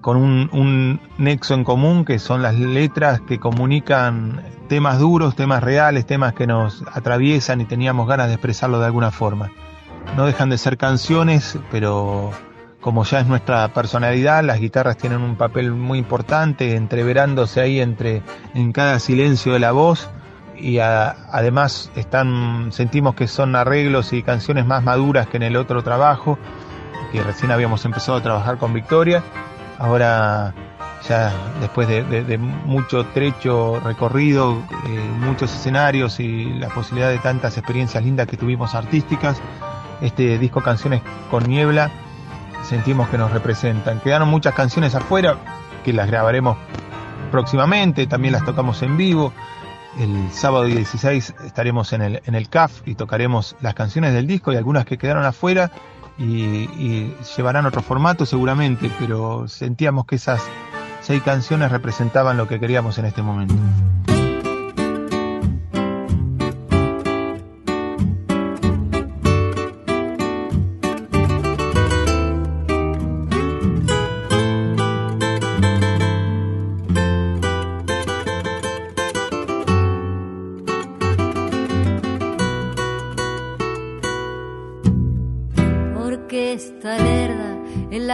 con 0.01 0.17
un, 0.17 0.49
un 0.51 1.01
nexo 1.17 1.53
en 1.53 1.63
común 1.63 2.05
que 2.05 2.19
son 2.19 2.41
las 2.41 2.55
letras 2.55 3.21
que 3.21 3.39
comunican 3.39 4.43
temas 4.67 4.99
duros, 4.99 5.35
temas 5.35 5.63
reales, 5.63 6.05
temas 6.05 6.33
que 6.33 6.47
nos 6.47 6.83
atraviesan 6.93 7.61
y 7.61 7.65
teníamos 7.65 8.07
ganas 8.07 8.27
de 8.27 8.33
expresarlo 8.33 8.79
de 8.79 8.85
alguna 8.85 9.11
forma. 9.11 9.51
No 10.15 10.25
dejan 10.25 10.49
de 10.49 10.57
ser 10.57 10.77
canciones, 10.77 11.57
pero 11.71 12.31
como 12.81 13.03
ya 13.03 13.19
es 13.19 13.27
nuestra 13.27 13.67
personalidad, 13.69 14.43
las 14.43 14.59
guitarras 14.59 14.97
tienen 14.97 15.21
un 15.21 15.35
papel 15.35 15.71
muy 15.71 15.99
importante, 15.99 16.75
entreverándose 16.75 17.61
ahí 17.61 17.79
entre 17.79 18.23
en 18.55 18.71
cada 18.73 18.99
silencio 18.99 19.53
de 19.53 19.59
la 19.59 19.71
voz, 19.71 20.09
y 20.57 20.79
además 20.79 21.91
están, 21.95 22.71
sentimos 22.71 23.15
que 23.15 23.27
son 23.27 23.55
arreglos 23.55 24.13
y 24.13 24.23
canciones 24.23 24.65
más 24.65 24.83
maduras 24.83 25.27
que 25.27 25.37
en 25.37 25.43
el 25.43 25.55
otro 25.55 25.83
trabajo, 25.83 26.37
que 27.11 27.23
recién 27.23 27.51
habíamos 27.51 27.85
empezado 27.85 28.17
a 28.17 28.21
trabajar 28.21 28.57
con 28.57 28.73
Victoria. 28.73 29.23
Ahora 29.77 30.53
ya 31.07 31.33
después 31.59 31.87
de, 31.87 32.37
mucho 32.37 33.05
trecho 33.07 33.79
recorrido, 33.79 34.61
eh, 34.87 35.09
muchos 35.19 35.53
escenarios 35.53 36.19
y 36.19 36.45
la 36.53 36.69
posibilidad 36.69 37.09
de 37.09 37.17
tantas 37.17 37.57
experiencias 37.57 38.03
lindas 38.03 38.27
que 38.27 38.37
tuvimos 38.37 38.75
artísticas, 38.75 39.41
este 40.01 40.37
disco 40.37 40.61
Canciones 40.61 41.01
con 41.31 41.43
Niebla 41.43 41.91
sentimos 42.63 43.09
que 43.09 43.17
nos 43.17 43.31
representan. 43.31 43.99
Quedaron 43.99 44.29
muchas 44.29 44.53
canciones 44.53 44.95
afuera 44.95 45.37
que 45.83 45.93
las 45.93 46.07
grabaremos 46.07 46.57
próximamente, 47.31 48.07
también 48.07 48.33
las 48.33 48.45
tocamos 48.45 48.81
en 48.81 48.97
vivo. 48.97 49.33
El 49.99 50.31
sábado 50.31 50.65
16 50.65 51.35
estaremos 51.45 51.91
en 51.93 52.01
el, 52.01 52.21
en 52.25 52.35
el 52.35 52.49
CAF 52.49 52.87
y 52.87 52.95
tocaremos 52.95 53.55
las 53.61 53.73
canciones 53.73 54.13
del 54.13 54.27
disco 54.27 54.53
y 54.53 54.55
algunas 54.55 54.85
que 54.85 54.97
quedaron 54.97 55.25
afuera 55.25 55.71
y, 56.17 56.43
y 56.43 57.15
llevarán 57.35 57.65
otro 57.65 57.81
formato 57.81 58.25
seguramente, 58.25 58.89
pero 58.99 59.47
sentíamos 59.47 60.05
que 60.05 60.15
esas 60.15 60.41
seis 61.01 61.21
canciones 61.23 61.71
representaban 61.71 62.37
lo 62.37 62.47
que 62.47 62.59
queríamos 62.59 62.97
en 62.99 63.05
este 63.05 63.21
momento. 63.21 63.55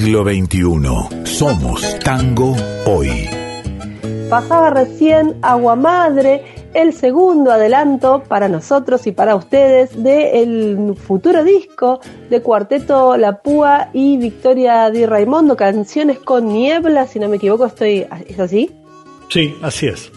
siglo 0.00 0.24
XXI. 0.24 1.26
Somos 1.26 1.98
tango 1.98 2.56
hoy. 2.86 3.28
Pasaba 4.30 4.70
recién 4.70 5.36
Agua 5.42 5.76
Madre, 5.76 6.42
el 6.72 6.94
segundo 6.94 7.52
adelanto 7.52 8.22
para 8.26 8.48
nosotros 8.48 9.06
y 9.06 9.12
para 9.12 9.36
ustedes 9.36 10.02
del 10.02 10.94
futuro 10.96 11.44
disco 11.44 12.00
de 12.30 12.40
Cuarteto 12.40 13.18
La 13.18 13.42
Púa 13.42 13.90
y 13.92 14.16
Victoria 14.16 14.88
Di 14.88 15.04
Raimondo, 15.04 15.54
Canciones 15.54 16.18
con 16.18 16.48
Niebla, 16.48 17.06
si 17.06 17.18
no 17.18 17.28
me 17.28 17.36
equivoco, 17.36 17.66
estoy 17.66 18.06
¿es 18.26 18.40
así? 18.40 18.70
Sí, 19.28 19.54
así 19.60 19.88
es. 19.88 20.10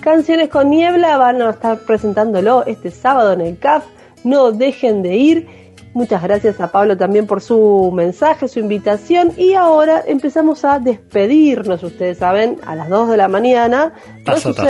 Canciones 0.00 0.48
con 0.48 0.70
Niebla 0.70 1.18
van 1.18 1.40
a 1.40 1.50
estar 1.50 1.78
presentándolo 1.78 2.66
este 2.66 2.90
sábado 2.90 3.34
en 3.34 3.42
el 3.42 3.58
CAF. 3.58 3.84
No 4.24 4.50
dejen 4.50 5.02
de 5.02 5.16
ir. 5.16 5.59
Muchas 5.92 6.22
gracias 6.22 6.60
a 6.60 6.70
Pablo 6.70 6.96
también 6.96 7.26
por 7.26 7.40
su 7.40 7.90
mensaje, 7.92 8.46
su 8.46 8.60
invitación. 8.60 9.32
Y 9.36 9.54
ahora 9.54 10.02
empezamos 10.06 10.64
a 10.64 10.78
despedirnos, 10.78 11.82
ustedes 11.82 12.18
saben, 12.18 12.58
a 12.64 12.76
las 12.76 12.88
2 12.88 13.10
de 13.10 13.16
la 13.16 13.28
mañana. 13.28 13.92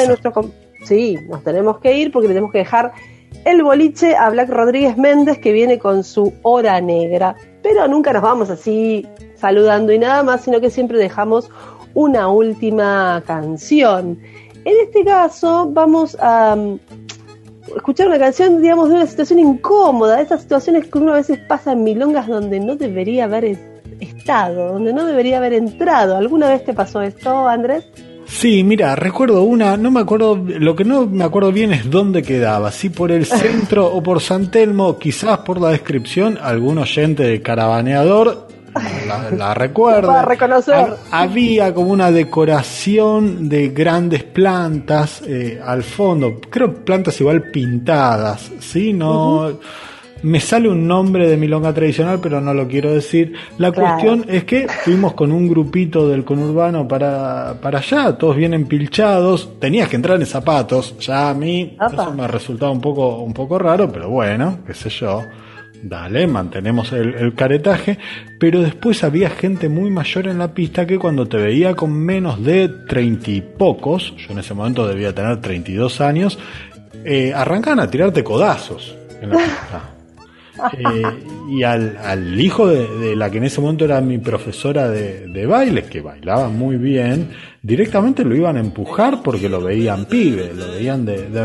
nuestro... 0.06 0.32
Sí, 0.84 1.18
nos 1.28 1.44
tenemos 1.44 1.78
que 1.78 1.94
ir 1.94 2.10
porque 2.10 2.28
tenemos 2.28 2.50
que 2.52 2.58
dejar 2.58 2.92
el 3.44 3.62
boliche 3.62 4.16
a 4.16 4.30
Black 4.30 4.48
Rodríguez 4.48 4.96
Méndez 4.96 5.38
que 5.38 5.52
viene 5.52 5.78
con 5.78 6.04
su 6.04 6.32
hora 6.42 6.80
negra. 6.80 7.36
Pero 7.62 7.86
nunca 7.86 8.14
nos 8.14 8.22
vamos 8.22 8.48
así 8.48 9.06
saludando 9.36 9.92
y 9.92 9.98
nada 9.98 10.22
más, 10.22 10.42
sino 10.42 10.58
que 10.60 10.70
siempre 10.70 10.98
dejamos 10.98 11.50
una 11.92 12.28
última 12.28 13.22
canción. 13.26 14.18
En 14.64 14.74
este 14.82 15.04
caso 15.04 15.68
vamos 15.70 16.16
a 16.20 16.56
escuchar 17.76 18.08
una 18.08 18.18
canción, 18.18 18.60
digamos, 18.60 18.88
de 18.88 18.96
una 18.96 19.06
situación 19.06 19.38
incómoda, 19.38 20.20
esas 20.20 20.42
situaciones 20.42 20.86
que 20.88 20.98
uno 20.98 21.12
a 21.12 21.16
veces 21.16 21.38
pasa 21.38 21.72
en 21.72 21.84
milongas 21.84 22.26
donde 22.26 22.60
no 22.60 22.76
debería 22.76 23.24
haber 23.24 23.58
estado, 24.00 24.72
donde 24.72 24.92
no 24.92 25.04
debería 25.04 25.38
haber 25.38 25.52
entrado. 25.52 26.16
¿Alguna 26.16 26.48
vez 26.48 26.64
te 26.64 26.74
pasó 26.74 27.02
esto, 27.02 27.48
Andrés? 27.48 27.84
Sí, 28.26 28.62
mira, 28.62 28.94
recuerdo 28.94 29.42
una, 29.42 29.76
no 29.76 29.90
me 29.90 30.00
acuerdo, 30.00 30.36
lo 30.36 30.76
que 30.76 30.84
no 30.84 31.06
me 31.06 31.24
acuerdo 31.24 31.50
bien 31.50 31.72
es 31.72 31.90
dónde 31.90 32.22
quedaba, 32.22 32.70
si 32.70 32.88
por 32.88 33.10
el 33.10 33.26
centro 33.26 33.86
o 33.86 34.02
por 34.02 34.20
San 34.20 34.52
Telmo, 34.52 34.98
quizás 34.98 35.38
por 35.38 35.60
la 35.60 35.70
descripción, 35.70 36.38
algún 36.40 36.78
oyente 36.78 37.24
de 37.24 37.42
Caravaneador 37.42 38.46
la, 39.06 39.30
la 39.30 39.54
recuerde. 39.54 40.06
Para 40.06 40.22
reconocer. 40.24 40.74
Ha- 41.10 41.22
había 41.22 41.72
como 41.74 41.90
una 41.90 42.10
decoración 42.10 43.48
de 43.48 43.68
grandes 43.68 44.22
plantas 44.24 45.22
eh, 45.26 45.60
al 45.64 45.82
fondo, 45.82 46.40
creo 46.50 46.74
plantas 46.84 47.20
igual 47.20 47.50
pintadas, 47.50 48.50
¿sí? 48.60 48.92
No... 48.92 49.58
Me 50.22 50.38
sale 50.38 50.68
un 50.68 50.86
nombre 50.86 51.26
de 51.26 51.38
milonga 51.38 51.72
tradicional, 51.72 52.18
pero 52.20 52.42
no 52.42 52.52
lo 52.52 52.68
quiero 52.68 52.92
decir. 52.92 53.32
La 53.56 53.72
Claro. 53.72 53.94
cuestión 53.94 54.26
es 54.28 54.44
que 54.44 54.68
fuimos 54.68 55.14
con 55.14 55.32
un 55.32 55.48
grupito 55.48 56.06
del 56.10 56.26
conurbano 56.26 56.86
para, 56.86 57.54
para 57.58 57.78
allá, 57.78 58.18
todos 58.18 58.36
bien 58.36 58.52
empilchados. 58.52 59.58
Tenías 59.58 59.88
que 59.88 59.96
entrar 59.96 60.20
en 60.20 60.26
zapatos. 60.26 60.94
Ya 60.98 61.30
a 61.30 61.34
mí 61.34 61.74
eso 61.90 62.12
me 62.12 62.28
resultaba 62.28 62.70
un 62.70 62.82
poco, 62.82 63.16
un 63.22 63.32
poco 63.32 63.58
raro, 63.58 63.90
pero 63.90 64.10
bueno, 64.10 64.58
qué 64.66 64.74
sé 64.74 64.90
yo. 64.90 65.22
Dale, 65.82 66.26
mantenemos 66.26 66.92
el, 66.92 67.34
caretaje. 67.34 67.98
Pero 68.38 68.60
después 68.62 69.02
había 69.04 69.30
gente 69.30 69.68
muy 69.68 69.90
mayor 69.90 70.26
en 70.26 70.38
la 70.38 70.52
pista 70.52 70.86
que 70.86 70.98
cuando 70.98 71.26
te 71.26 71.36
veía 71.36 71.74
con 71.74 71.92
menos 71.92 72.42
de 72.42 72.68
treinta 72.68 73.30
y 73.30 73.40
pocos, 73.40 74.14
yo 74.16 74.32
en 74.32 74.38
ese 74.40 74.54
momento 74.54 74.86
debía 74.86 75.14
tener 75.14 75.40
32 75.40 76.00
años, 76.00 76.38
eh, 77.04 77.32
arrancan 77.34 77.80
a 77.80 77.90
tirarte 77.90 78.22
codazos 78.22 78.96
en 79.20 79.30
la 79.30 79.36
pista. 79.36 79.90
Eh, 80.78 81.02
y 81.48 81.62
al, 81.62 81.96
al 81.96 82.38
hijo 82.38 82.66
de, 82.66 83.16
la 83.16 83.30
que 83.30 83.38
en 83.38 83.44
ese 83.44 83.62
momento 83.62 83.86
era 83.86 84.00
mi 84.02 84.18
profesora 84.18 84.90
de, 84.90 85.46
baile, 85.46 85.84
que 85.84 86.02
bailaba 86.02 86.48
muy 86.48 86.76
bien, 86.76 87.30
directamente 87.62 88.24
lo 88.24 88.36
iban 88.36 88.58
a 88.58 88.60
empujar 88.60 89.22
porque 89.22 89.48
lo 89.48 89.62
veían 89.62 90.04
pibe, 90.04 90.52
lo 90.54 90.72
veían 90.72 91.06
de 91.06 91.30
de 91.30 91.40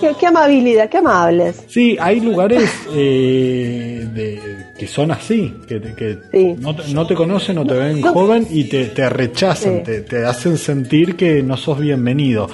qué, 0.00 0.12
qué 0.18 0.26
amabilidad, 0.26 0.88
qué 0.88 0.98
amables. 0.98 1.64
Sí, 1.68 1.96
hay 2.00 2.20
lugares 2.20 2.70
eh, 2.94 4.06
de, 4.12 4.40
que 4.78 4.86
son 4.86 5.10
así, 5.10 5.54
que, 5.68 5.80
que 5.94 6.18
no, 6.58 6.74
te, 6.74 6.92
no 6.92 7.06
te 7.06 7.14
conocen 7.14 7.58
o 7.58 7.66
te 7.66 7.74
ven 7.74 8.00
No. 8.00 8.12
joven 8.12 8.46
y 8.50 8.64
te, 8.64 8.86
te 8.86 9.08
rechazan, 9.08 9.78
Sí. 9.78 9.82
te, 9.84 10.00
te 10.02 10.24
hacen 10.24 10.56
sentir 10.56 11.16
que 11.16 11.42
no 11.42 11.56
sos 11.56 11.78
bienvenido. 11.78 12.48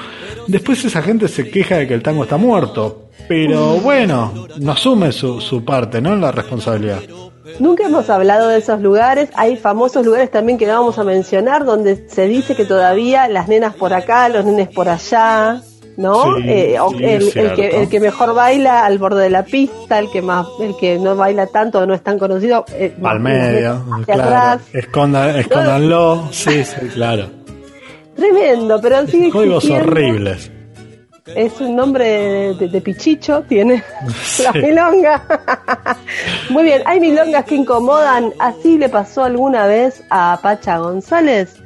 Después 0.46 0.84
esa 0.84 1.02
gente 1.02 1.28
se 1.28 1.48
queja 1.50 1.76
de 1.78 1.86
que 1.86 1.94
el 1.94 2.02
tango 2.02 2.24
está 2.24 2.36
muerto, 2.36 3.08
pero 3.28 3.76
bueno, 3.76 4.46
no 4.58 4.72
asume 4.72 5.12
su, 5.12 5.40
su 5.40 5.64
parte, 5.64 6.00
¿no? 6.00 6.12
En 6.12 6.20
la 6.20 6.32
responsabilidad. 6.32 7.00
Nunca 7.60 7.86
hemos 7.86 8.10
hablado 8.10 8.48
de 8.48 8.58
esos 8.58 8.80
lugares. 8.80 9.30
Hay 9.34 9.56
famosos 9.56 10.04
lugares 10.04 10.30
también 10.30 10.58
que 10.58 10.66
no 10.66 10.72
vamos 10.74 10.98
a 10.98 11.04
mencionar 11.04 11.64
donde 11.64 12.08
se 12.08 12.26
dice 12.26 12.54
que 12.56 12.64
todavía 12.64 13.28
las 13.28 13.48
nenas 13.48 13.74
por 13.76 13.94
acá, 13.94 14.28
los 14.28 14.44
nenes 14.44 14.68
por 14.68 14.88
allá, 14.88 15.62
¿no? 15.96 16.36
Sí, 16.36 16.42
Eh, 16.46 16.78
sí, 16.90 17.38
el, 17.38 17.54
que, 17.54 17.68
el 17.82 17.88
que 17.88 18.00
mejor 18.00 18.34
baila 18.34 18.84
al 18.84 18.98
borde 18.98 19.22
de 19.22 19.30
la 19.30 19.44
pista, 19.44 19.98
el 19.98 20.10
que 20.10 20.20
más, 20.22 20.46
el 20.60 20.76
que 20.76 20.98
no 20.98 21.16
baila 21.16 21.46
tanto 21.46 21.78
o 21.80 21.86
no 21.86 21.94
es 21.94 22.02
tan 22.02 22.18
conocido, 22.18 22.64
eh, 22.72 22.94
Al 23.02 23.20
medio, 23.20 23.82
claro. 24.04 24.22
atrás. 24.22 24.60
Esconda- 24.72 25.38
escóndanlo, 25.38 26.28
sí, 26.32 26.64
sí, 26.64 26.86
claro. 26.94 27.30
Tremendo, 28.14 28.80
pero 28.80 29.06
sigue 29.06 29.30
Códigos 29.30 29.68
horribles. 29.70 30.50
Es 31.34 31.60
un 31.60 31.74
nombre 31.74 32.54
de, 32.54 32.68
de- 32.68 32.80
pichicho, 32.80 33.42
tiene 33.48 33.82
la 34.44 34.52
Sí. 34.52 34.58
milonga. 34.60 35.22
Muy 36.50 36.62
bien, 36.62 36.82
hay 36.86 37.00
milongas 37.00 37.44
que 37.44 37.56
incomodan. 37.56 38.32
Así 38.38 38.78
le 38.78 38.88
pasó 38.88 39.24
alguna 39.24 39.66
vez 39.66 40.04
a 40.08 40.38
Pacha 40.40 40.78
González. 40.78 41.56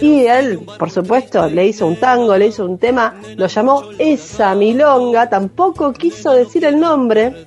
Y 0.00 0.26
él, 0.26 0.60
por 0.78 0.90
supuesto, 0.90 1.48
le 1.48 1.66
hizo 1.66 1.86
un 1.86 1.96
tango, 1.96 2.36
le 2.36 2.48
hizo 2.48 2.64
un 2.64 2.78
tema, 2.78 3.14
lo 3.36 3.46
llamó 3.46 3.84
Esa 3.98 4.54
Milonga, 4.54 5.28
tampoco 5.28 5.92
quiso 5.92 6.32
decir 6.32 6.64
el 6.64 6.78
nombre. 6.78 7.46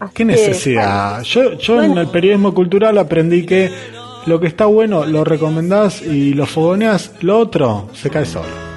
Así 0.00 0.14
¿Qué 0.14 0.22
que, 0.22 0.24
necesidad? 0.24 1.22
Yo, 1.22 1.54
yo 1.54 1.82
en 1.82 1.96
el 1.96 2.08
periodismo 2.08 2.54
cultural 2.54 2.98
aprendí 2.98 3.46
que 3.46 3.70
lo 4.26 4.40
que 4.40 4.46
está 4.46 4.66
bueno 4.66 5.04
lo 5.06 5.24
recomendás 5.24 6.02
y 6.02 6.34
lo 6.34 6.46
fogoneás, 6.46 7.12
lo 7.20 7.38
otro 7.38 7.88
se 7.94 8.10
cae 8.10 8.26
solo. 8.26 8.68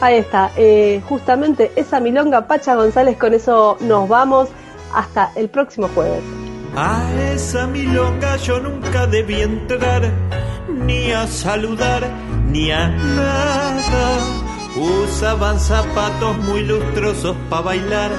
Ahí 0.00 0.18
está, 0.18 0.52
eh, 0.56 1.00
justamente 1.08 1.72
esa 1.76 2.00
Milonga 2.00 2.46
Pacha 2.46 2.74
González, 2.74 3.16
con 3.16 3.32
eso 3.34 3.76
nos 3.80 4.08
vamos 4.08 4.48
hasta 4.94 5.32
el 5.36 5.48
próximo 5.48 5.88
jueves. 5.94 6.22
A 6.76 7.08
esa 7.32 7.68
milonga 7.68 8.36
yo 8.36 8.58
nunca 8.58 9.06
debí 9.06 9.40
entrar, 9.40 10.10
ni 10.68 11.12
a 11.12 11.26
saludar, 11.26 12.10
ni 12.50 12.70
a 12.70 12.88
nada. 12.88 14.18
Usaban 14.76 15.60
zapatos 15.60 16.36
muy 16.38 16.64
lustrosos 16.64 17.36
para 17.48 17.62
bailar, 17.62 18.10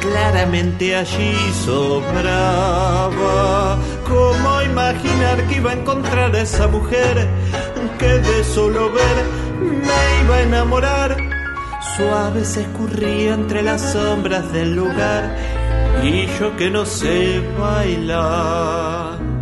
claramente 0.00 0.96
allí 0.96 1.34
sobraba. 1.64 2.68
¿Cómo 4.08 4.62
imaginar 4.62 5.46
que 5.46 5.56
iba 5.56 5.70
a 5.70 5.74
encontrar 5.74 6.34
a 6.34 6.40
esa 6.40 6.66
mujer 6.66 7.28
que 7.98 8.06
de 8.06 8.44
solo 8.44 8.90
ver 8.90 9.24
me 9.60 10.24
iba 10.24 10.36
a 10.36 10.42
enamorar? 10.42 11.16
Suave 11.96 12.44
se 12.44 12.62
escurría 12.62 13.34
entre 13.34 13.62
las 13.62 13.92
sombras 13.92 14.52
del 14.52 14.74
lugar 14.74 15.36
y 16.02 16.26
yo 16.38 16.56
que 16.56 16.70
no 16.70 16.84
sé 16.84 17.40
bailar. 17.58 19.39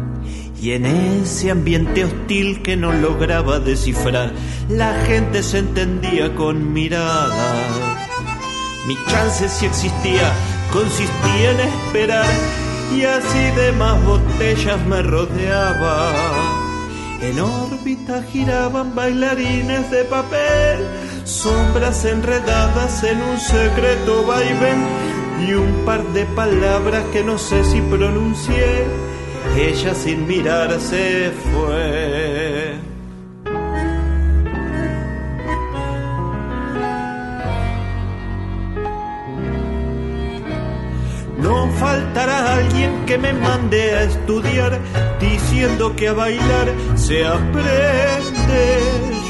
Y 0.61 0.73
en 0.73 0.87
ese 0.87 1.51
ambiente 1.51 2.05
hostil 2.05 2.63
que 2.63 2.77
no 2.77 2.93
lograba 2.93 3.61
descifrar, 3.61 4.33
la 4.69 4.93
gente 5.05 5.43
se 5.43 5.59
entendía 5.59 6.35
con 6.35 6.73
mirada. 6.73 7.55
Mi 8.87 8.97
chance 9.07 9.49
si 9.49 9.67
existía 9.67 10.33
consistía 10.73 11.51
en 11.53 11.61
esperar 11.61 12.27
y 12.95 13.05
así 13.05 13.51
de 13.57 13.73
más 13.73 14.03
botellas 14.05 14.85
me 14.87 15.03
rodeaba. 15.03 16.13
En 17.21 17.41
órbita 17.41 18.23
giraban 18.31 18.95
bailarines 18.95 19.91
de 19.91 20.05
papel, 20.05 20.87
sombras 21.25 22.05
enredadas 22.05 23.03
en 23.03 23.21
un 23.21 23.39
secreto 23.39 24.25
vaivén 24.25 24.87
y 25.47 25.53
un 25.55 25.85
par 25.85 26.05
de 26.13 26.25
palabras 26.27 27.05
que 27.13 27.25
no 27.25 27.39
sé 27.39 27.65
si 27.65 27.81
pronuncié. 27.81 29.08
Ella 29.57 29.95
sin 29.95 30.27
mirar 30.27 30.81
se 30.81 31.31
fue. 31.53 32.75
No 41.39 41.71
faltará 41.79 42.55
alguien 42.55 43.05
que 43.07 43.17
me 43.17 43.33
mande 43.33 43.95
a 43.95 44.03
estudiar, 44.03 44.79
diciendo 45.21 45.95
que 45.97 46.09
a 46.09 46.13
bailar 46.13 46.69
se 46.97 47.25
aprende. 47.27 48.81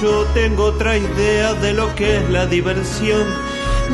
Yo 0.02 0.24
tengo 0.34 0.64
otra 0.64 0.96
idea 0.96 1.54
de 1.54 1.72
lo 1.74 1.94
que 1.94 2.16
es 2.18 2.30
la 2.30 2.46
diversión. 2.46 3.26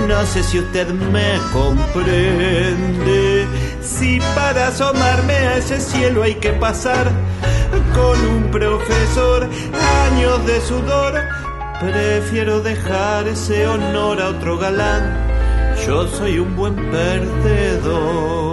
No 0.08 0.24
sé 0.26 0.42
si 0.42 0.58
usted 0.58 0.88
me 0.88 1.38
comprende. 1.52 3.33
Si 3.84 4.18
para 4.34 4.68
asomarme 4.68 5.34
a 5.34 5.58
ese 5.58 5.78
cielo 5.78 6.22
hay 6.22 6.34
que 6.36 6.52
pasar 6.52 7.06
con 7.94 8.18
un 8.26 8.50
profesor, 8.50 9.46
años 10.06 10.46
de 10.46 10.60
sudor, 10.62 11.20
prefiero 11.80 12.60
dejar 12.60 13.28
ese 13.28 13.66
honor 13.66 14.22
a 14.22 14.30
otro 14.30 14.56
galán. 14.58 15.74
Yo 15.86 16.08
soy 16.08 16.38
un 16.38 16.56
buen 16.56 16.74
perdedor. 16.90 18.43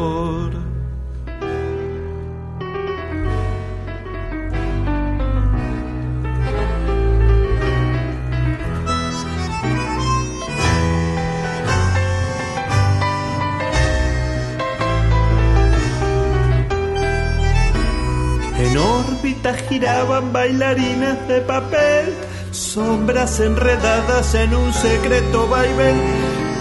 Giraban 19.70 20.32
bailarinas 20.32 21.28
de 21.28 21.42
papel, 21.42 22.14
sombras 22.52 23.40
enredadas 23.40 24.36
en 24.36 24.56
un 24.56 24.72
secreto 24.74 25.48
vaivén 25.48 26.00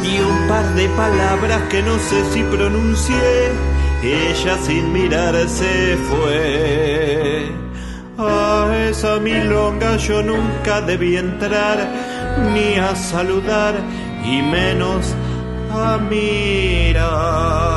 y 0.03 0.19
un 0.21 0.49
par 0.49 0.67
de 0.75 0.89
palabras 0.89 1.63
que 1.71 1.83
no 1.83 1.99
sé 1.99 2.25
si 2.33 2.43
pronuncié. 2.45 3.51
Ella 4.03 4.57
sin 4.65 4.93
mirar 4.93 5.35
se 5.49 5.97
fue. 6.09 7.53
A 8.19 8.89
esa 8.89 9.19
milonga 9.19 9.97
yo 9.97 10.23
nunca 10.23 10.81
debí 10.81 11.17
entrar, 11.17 11.79
ni 12.53 12.77
a 12.77 12.95
saludar, 12.97 13.75
y 14.25 14.43
menos 14.43 15.15
a 15.73 15.99
mirar. 15.99 17.70